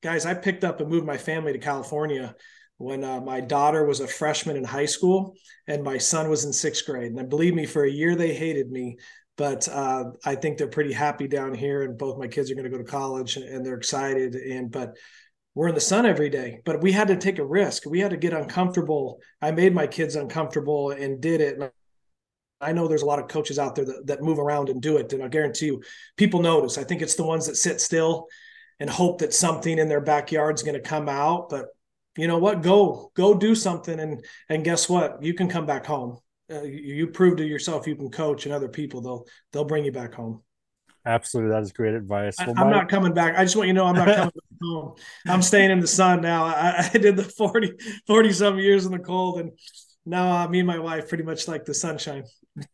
guys, 0.04 0.26
I 0.26 0.34
picked 0.34 0.64
up 0.64 0.80
and 0.80 0.90
moved 0.90 1.06
my 1.06 1.16
family 1.16 1.54
to 1.54 1.58
California 1.58 2.36
when 2.76 3.02
uh, 3.02 3.22
my 3.22 3.40
daughter 3.40 3.86
was 3.86 4.00
a 4.00 4.06
freshman 4.06 4.54
in 4.54 4.62
high 4.62 4.84
school 4.84 5.34
and 5.66 5.82
my 5.82 5.96
son 5.96 6.28
was 6.28 6.44
in 6.44 6.52
sixth 6.52 6.84
grade. 6.84 7.12
And 7.12 7.30
believe 7.30 7.54
me, 7.54 7.64
for 7.64 7.84
a 7.84 7.90
year 7.90 8.14
they 8.14 8.34
hated 8.34 8.70
me, 8.70 8.98
but 9.38 9.66
uh, 9.66 10.04
I 10.22 10.34
think 10.34 10.58
they're 10.58 10.68
pretty 10.68 10.92
happy 10.92 11.26
down 11.26 11.54
here. 11.54 11.84
And 11.84 11.96
both 11.96 12.18
my 12.18 12.28
kids 12.28 12.50
are 12.50 12.54
going 12.54 12.70
to 12.70 12.70
go 12.70 12.76
to 12.76 12.84
college 12.84 13.38
and 13.38 13.64
they're 13.64 13.78
excited. 13.78 14.34
And 14.34 14.70
but 14.70 14.94
we're 15.54 15.68
in 15.68 15.74
the 15.74 15.80
sun 15.80 16.04
every 16.04 16.28
day. 16.28 16.60
But 16.66 16.82
we 16.82 16.92
had 16.92 17.08
to 17.08 17.16
take 17.16 17.38
a 17.38 17.46
risk. 17.46 17.86
We 17.86 18.00
had 18.00 18.10
to 18.10 18.18
get 18.18 18.34
uncomfortable. 18.34 19.20
I 19.40 19.52
made 19.52 19.74
my 19.74 19.86
kids 19.86 20.16
uncomfortable 20.16 20.90
and 20.90 21.18
did 21.18 21.40
it. 21.40 21.58
And 21.58 21.70
I 22.60 22.72
know 22.72 22.88
there's 22.88 23.02
a 23.02 23.06
lot 23.06 23.20
of 23.20 23.28
coaches 23.28 23.58
out 23.58 23.74
there 23.74 23.86
that, 23.86 24.06
that 24.08 24.22
move 24.22 24.38
around 24.38 24.68
and 24.68 24.82
do 24.82 24.98
it. 24.98 25.14
And 25.14 25.22
I 25.22 25.28
guarantee 25.28 25.66
you, 25.66 25.82
people 26.18 26.42
notice. 26.42 26.76
I 26.76 26.84
think 26.84 27.00
it's 27.00 27.14
the 27.14 27.24
ones 27.24 27.46
that 27.46 27.56
sit 27.56 27.80
still 27.80 28.26
and 28.80 28.90
hope 28.90 29.20
that 29.20 29.32
something 29.32 29.78
in 29.78 29.88
their 29.88 30.00
backyard 30.00 30.56
is 30.56 30.62
going 30.62 30.74
to 30.74 30.80
come 30.80 31.08
out. 31.08 31.48
But 31.48 31.66
you 32.16 32.28
know 32.28 32.38
what? 32.38 32.62
Go 32.62 33.10
go 33.14 33.34
do 33.34 33.54
something, 33.54 33.98
and 33.98 34.24
and 34.48 34.64
guess 34.64 34.88
what? 34.88 35.22
You 35.22 35.34
can 35.34 35.48
come 35.48 35.66
back 35.66 35.86
home. 35.86 36.18
Uh, 36.52 36.62
you, 36.62 36.94
you 36.94 37.06
prove 37.06 37.38
to 37.38 37.44
yourself 37.44 37.86
you 37.86 37.96
can 37.96 38.10
coach, 38.10 38.46
and 38.46 38.54
other 38.54 38.68
people 38.68 39.00
they'll 39.00 39.26
they'll 39.52 39.64
bring 39.64 39.84
you 39.84 39.92
back 39.92 40.14
home. 40.14 40.42
Absolutely, 41.06 41.52
that 41.52 41.62
is 41.62 41.72
great 41.72 41.94
advice. 41.94 42.36
Well, 42.38 42.54
I, 42.56 42.62
am 42.62 42.70
not 42.70 42.88
coming 42.88 43.12
back. 43.12 43.36
I 43.36 43.44
just 43.44 43.56
want 43.56 43.68
you 43.68 43.74
to 43.74 43.78
know 43.78 43.86
I'm 43.86 43.94
not 43.94 44.06
coming 44.06 44.24
back 44.24 44.58
home. 44.62 44.94
I'm 45.26 45.42
staying 45.42 45.70
in 45.70 45.80
the 45.80 45.86
sun 45.86 46.22
now. 46.22 46.46
I, 46.46 46.88
I, 46.92 46.98
did 46.98 47.16
the 47.16 47.24
40, 47.24 47.74
40 48.06 48.32
some 48.32 48.58
years 48.58 48.86
in 48.86 48.92
the 48.92 48.98
cold, 48.98 49.40
and 49.40 49.50
now 50.06 50.44
uh, 50.44 50.48
me 50.48 50.60
and 50.60 50.66
my 50.66 50.78
wife 50.78 51.08
pretty 51.08 51.24
much 51.24 51.46
like 51.46 51.66
the 51.66 51.74
sunshine. 51.74 52.24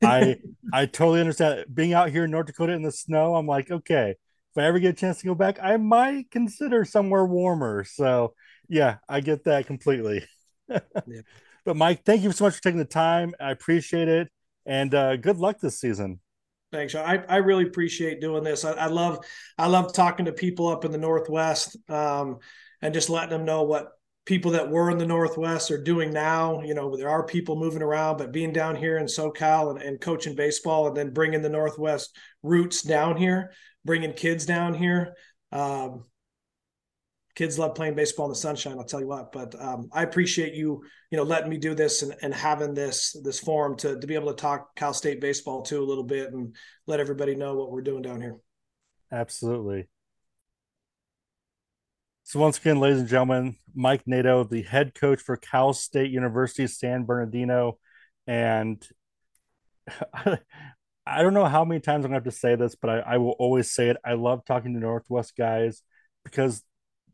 I 0.03 0.37
I 0.73 0.87
totally 0.87 1.21
understand. 1.21 1.65
Being 1.73 1.93
out 1.93 2.11
here 2.11 2.25
in 2.25 2.31
North 2.31 2.47
Dakota 2.47 2.73
in 2.73 2.83
the 2.83 2.93
snow, 2.93 3.35
I'm 3.35 3.47
like, 3.47 3.71
okay, 3.71 4.15
if 4.51 4.59
I 4.59 4.67
ever 4.67 4.79
get 4.79 4.91
a 4.91 4.99
chance 4.99 5.19
to 5.19 5.27
go 5.27 5.35
back, 5.35 5.59
I 5.63 5.77
might 5.77 6.31
consider 6.31 6.85
somewhere 6.85 7.25
warmer. 7.25 7.85
So 7.85 8.35
yeah, 8.69 8.97
I 9.09 9.21
get 9.21 9.45
that 9.45 9.67
completely. 9.67 10.25
yeah. 10.69 10.81
But 11.65 11.77
Mike, 11.77 12.05
thank 12.05 12.23
you 12.23 12.33
so 12.33 12.45
much 12.45 12.57
for 12.57 12.63
taking 12.63 12.79
the 12.79 12.85
time. 12.85 13.35
I 13.39 13.51
appreciate 13.51 14.09
it, 14.09 14.29
and 14.67 14.95
uh, 14.95 15.17
good 15.17 15.37
luck 15.37 15.61
this 15.61 15.79
season. 15.79 16.21
Thanks. 16.73 16.95
I, 16.95 17.23
I 17.29 17.37
really 17.39 17.65
appreciate 17.65 18.21
doing 18.21 18.45
this. 18.45 18.65
I, 18.65 18.73
I 18.73 18.87
love 18.87 19.25
I 19.59 19.67
love 19.67 19.93
talking 19.93 20.27
to 20.27 20.33
people 20.33 20.69
up 20.69 20.85
in 20.85 20.93
the 20.93 20.99
Northwest 20.99 21.77
um, 21.89 22.39
and 22.81 22.95
just 22.95 23.11
letting 23.11 23.31
them 23.31 23.45
know 23.45 23.65
what 23.65 23.91
people 24.25 24.53
that 24.53 24.71
were 24.71 24.91
in 24.91 24.99
the 24.99 25.07
Northwest 25.07 25.71
are 25.73 25.83
doing 25.83 26.13
now. 26.13 26.63
You 26.63 26.75
know, 26.75 26.97
there 26.97 27.09
are 27.09 27.27
people 27.27 27.57
moving 27.57 27.83
around, 27.83 28.19
but 28.19 28.33
being 28.33 28.53
down 28.53 28.77
here 28.77 28.99
in 28.99 29.07
SoCal 29.07 29.73
and, 29.73 29.83
and 29.83 30.01
coaching 30.01 30.37
baseball 30.37 30.87
and 30.87 30.97
then 30.97 31.13
bringing 31.13 31.43
the 31.43 31.49
Northwest 31.49 32.17
roots 32.43 32.83
down 32.83 33.17
here 33.17 33.53
bringing 33.85 34.12
kids 34.12 34.47
down 34.47 34.75
here. 34.75 35.14
Um, 35.53 36.05
kids 37.35 37.59
love 37.59 37.75
playing 37.75 37.95
baseball 37.95 38.27
in 38.27 38.31
the 38.31 38.37
sunshine. 38.37 38.79
I'll 38.79 38.85
tell 38.85 39.01
you 39.01 39.07
what. 39.07 39.33
But 39.33 39.55
um, 39.61 39.88
I 39.93 40.03
appreciate 40.03 40.55
you, 40.55 40.83
you 41.11 41.16
know, 41.16 41.23
letting 41.23 41.49
me 41.49 41.59
do 41.59 41.75
this 41.75 42.03
and, 42.03 42.14
and 42.23 42.35
having 42.35 42.75
this 42.75 43.16
this 43.23 43.40
forum 43.40 43.77
to 43.79 43.99
to 43.99 44.07
be 44.07 44.14
able 44.14 44.29
to 44.29 44.40
talk 44.40 44.75
Cal 44.77 44.93
State 44.93 45.21
baseball 45.21 45.62
too 45.62 45.83
a 45.83 45.87
little 45.87 46.05
bit 46.05 46.33
and 46.33 46.55
let 46.87 47.01
everybody 47.01 47.35
know 47.35 47.55
what 47.55 47.71
we're 47.71 47.83
doing 47.83 48.03
down 48.03 48.21
here. 48.21 48.37
Absolutely. 49.12 49.88
So 52.25 52.38
once 52.38 52.59
again, 52.59 52.79
ladies 52.79 53.01
and 53.01 53.09
gentlemen, 53.09 53.57
Mike 53.75 54.03
Nato, 54.07 54.45
the 54.45 54.62
head 54.62 54.95
coach 54.95 55.21
for 55.21 55.37
Cal 55.37 55.73
State 55.73 56.12
University 56.12 56.66
San 56.69 57.05
Bernardino, 57.05 57.79
and 58.27 58.87
I 61.07 61.23
don't 61.23 61.35
know 61.35 61.47
how 61.47 61.65
many 61.65 61.81
times 61.81 62.05
I'm 62.05 62.11
gonna 62.11 62.17
have 62.17 62.25
to 62.25 62.31
say 62.31 62.55
this, 62.57 62.75
but 62.75 62.91
I, 62.91 62.99
I 63.01 63.17
will 63.19 63.37
always 63.39 63.71
say 63.71 63.89
it. 63.89 63.97
I 64.05 64.13
love 64.15 64.45
talking 64.45 64.75
to 64.75 64.81
Northwest 64.81 65.37
guys 65.37 65.83
because 66.25 66.63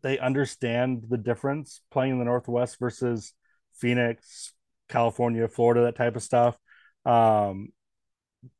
they 0.03 0.19
understand 0.19 1.05
the 1.09 1.17
difference 1.17 1.81
playing 1.91 2.13
in 2.13 2.19
the 2.19 2.25
Northwest 2.25 2.79
versus 2.79 3.33
Phoenix, 3.75 4.53
California, 4.89 5.49
Florida, 5.49 5.83
that 5.83 5.97
type 5.97 6.17
of 6.17 6.23
stuff. 6.23 6.57
Um, 7.05 7.73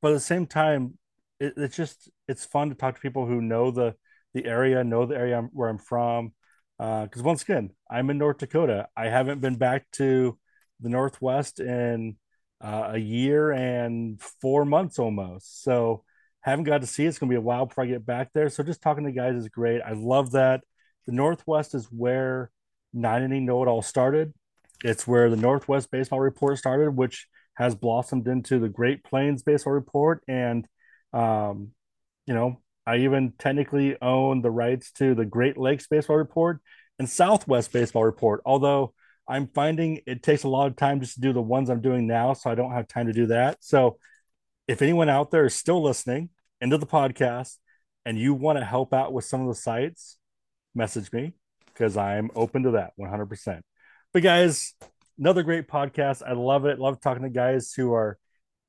but 0.01 0.13
at 0.13 0.15
the 0.15 0.21
same 0.21 0.47
time, 0.47 0.99
it, 1.41 1.55
it's 1.57 1.77
just 1.77 2.11
it's 2.29 2.45
fun 2.45 2.71
to 2.71 2.75
talk 2.75 2.95
to 2.95 3.01
people 3.01 3.27
who 3.27 3.41
know 3.41 3.71
the 3.71 3.95
the 4.35 4.45
area, 4.45 4.85
know 4.85 5.07
the 5.07 5.17
area 5.17 5.43
where 5.53 5.69
I'm 5.69 5.79
from. 5.79 6.33
Because 6.79 7.21
uh, 7.21 7.25
once 7.25 7.43
again, 7.43 7.71
I'm 7.91 8.11
in 8.11 8.19
North 8.19 8.39
Dakota. 8.39 8.89
I 8.97 9.07
haven't 9.07 9.41
been 9.41 9.57
back 9.57 9.87
to 9.93 10.39
the 10.81 10.91
Northwest 10.91 11.59
in 11.59 12.17
uh, 12.61 12.91
a 12.93 12.99
year 12.99 13.53
and 13.53 14.21
four 14.41 14.65
months 14.65 14.99
almost. 14.99 15.63
So 15.63 16.05
haven't 16.41 16.65
got 16.65 16.81
to 16.81 16.87
see 16.87 17.05
it. 17.05 17.09
It's 17.09 17.19
going 17.19 17.29
to 17.29 17.33
be 17.33 17.39
a 17.39 17.41
while 17.41 17.67
before 17.67 17.85
I 17.85 17.89
get 17.89 18.07
back 18.07 18.31
there. 18.33 18.49
So 18.49 18.63
just 18.63 18.83
talking 18.83 19.05
to 19.05 19.13
guys 19.13 19.35
is 19.35 19.49
great. 19.49 19.83
I 19.83 19.93
love 19.93 20.33
that. 20.33 20.63
The 21.07 21.13
Northwest 21.13 21.75
is 21.75 21.87
where 21.87 22.51
nine 22.93 23.23
inning 23.23 23.47
know 23.47 23.63
it 23.63 23.69
all 23.69 23.83
started. 23.83 24.33
It's 24.85 25.07
where 25.07 25.31
the 25.31 25.37
Northwest 25.37 25.91
Baseball 25.91 26.21
Report 26.21 26.59
started, 26.59 26.97
which 26.97 27.27
has 27.55 27.75
blossomed 27.75 28.29
into 28.29 28.59
the 28.59 28.69
Great 28.69 29.03
Plains 29.03 29.43
Baseball 29.43 29.73
Report. 29.73 30.23
And, 30.29 30.67
um, 31.13 31.71
you 32.27 32.35
know, 32.35 32.61
I 32.87 32.99
even 32.99 33.33
technically 33.39 33.97
own 34.01 34.43
the 34.43 34.51
rights 34.51 34.93
to 34.93 35.15
the 35.15 35.25
Great 35.25 35.57
Lakes 35.57 35.87
Baseball 35.87 36.17
Report 36.17 36.61
and 36.99 37.09
Southwest 37.09 37.73
Baseball 37.73 38.05
Report, 38.05 38.43
although 38.45 38.95
I'm 39.29 39.49
finding 39.49 40.01
it 40.07 40.23
takes 40.23 40.45
a 40.45 40.49
lot 40.49 40.67
of 40.67 40.77
time 40.77 41.01
just 41.01 41.15
to 41.15 41.21
do 41.21 41.33
the 41.33 41.43
ones 41.43 41.69
I'm 41.69 41.81
doing 41.81 42.07
now, 42.07 42.33
so 42.33 42.51
I 42.51 42.55
don't 42.55 42.73
have 42.73 42.89
time 42.89 43.07
to 43.07 43.13
do 43.13 43.27
that. 43.27 43.59
So, 43.61 43.99
if 44.69 44.83
anyone 44.83 45.09
out 45.09 45.31
there 45.31 45.47
is 45.47 45.55
still 45.55 45.83
listening 45.83 46.31
into 46.61 46.79
the 46.79 46.87
podcast 46.87 47.57
and 48.05 48.19
you 48.19 48.35
want 48.35 48.59
to 48.59 48.65
help 48.65 48.93
out 48.93 49.13
with 49.13 49.25
some 49.25 49.41
of 49.41 49.49
the 49.49 49.55
sites, 49.55 50.19
message 50.75 51.13
me 51.13 51.33
because 51.67 51.97
I'm 51.97 52.31
open 52.35 52.65
to 52.65 52.73
that 52.73 52.93
100%. 52.99 53.63
But, 54.13 54.23
guys, 54.23 54.75
another 55.19 55.43
great 55.43 55.69
podcast. 55.69 56.23
I 56.27 56.33
love 56.33 56.67
it. 56.67 56.79
Love 56.79 57.01
talking 57.01 57.23
to 57.23 57.31
guys 57.31 57.73
who 57.73 57.93
are 57.95 58.19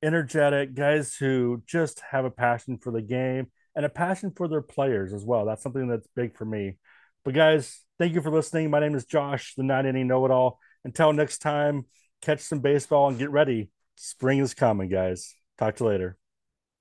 energetic, 0.02 0.74
guys 0.74 1.16
who 1.16 1.62
just 1.66 2.00
have 2.10 2.24
a 2.24 2.30
passion 2.30 2.78
for 2.78 2.92
the 2.92 3.02
game 3.02 3.50
and 3.74 3.84
a 3.84 3.88
passion 3.88 4.32
for 4.34 4.48
their 4.48 4.62
players 4.62 5.12
as 5.12 5.24
well. 5.24 5.44
That's 5.44 5.62
something 5.62 5.88
that's 5.88 6.08
big 6.14 6.36
for 6.36 6.44
me. 6.44 6.76
But, 7.24 7.34
guys, 7.34 7.84
Thank 7.98 8.14
you 8.14 8.22
for 8.22 8.30
listening. 8.30 8.70
My 8.70 8.78
name 8.78 8.94
is 8.94 9.04
Josh, 9.04 9.54
the 9.56 9.64
nine 9.64 9.84
inning 9.84 10.06
know 10.06 10.24
it 10.24 10.30
all. 10.30 10.60
Until 10.84 11.12
next 11.12 11.38
time, 11.38 11.84
catch 12.22 12.38
some 12.38 12.60
baseball 12.60 13.08
and 13.08 13.18
get 13.18 13.30
ready. 13.30 13.70
Spring 13.96 14.38
is 14.38 14.54
coming, 14.54 14.88
guys. 14.88 15.34
Talk 15.58 15.74
to 15.76 15.84
you 15.84 15.90
later. 15.90 16.18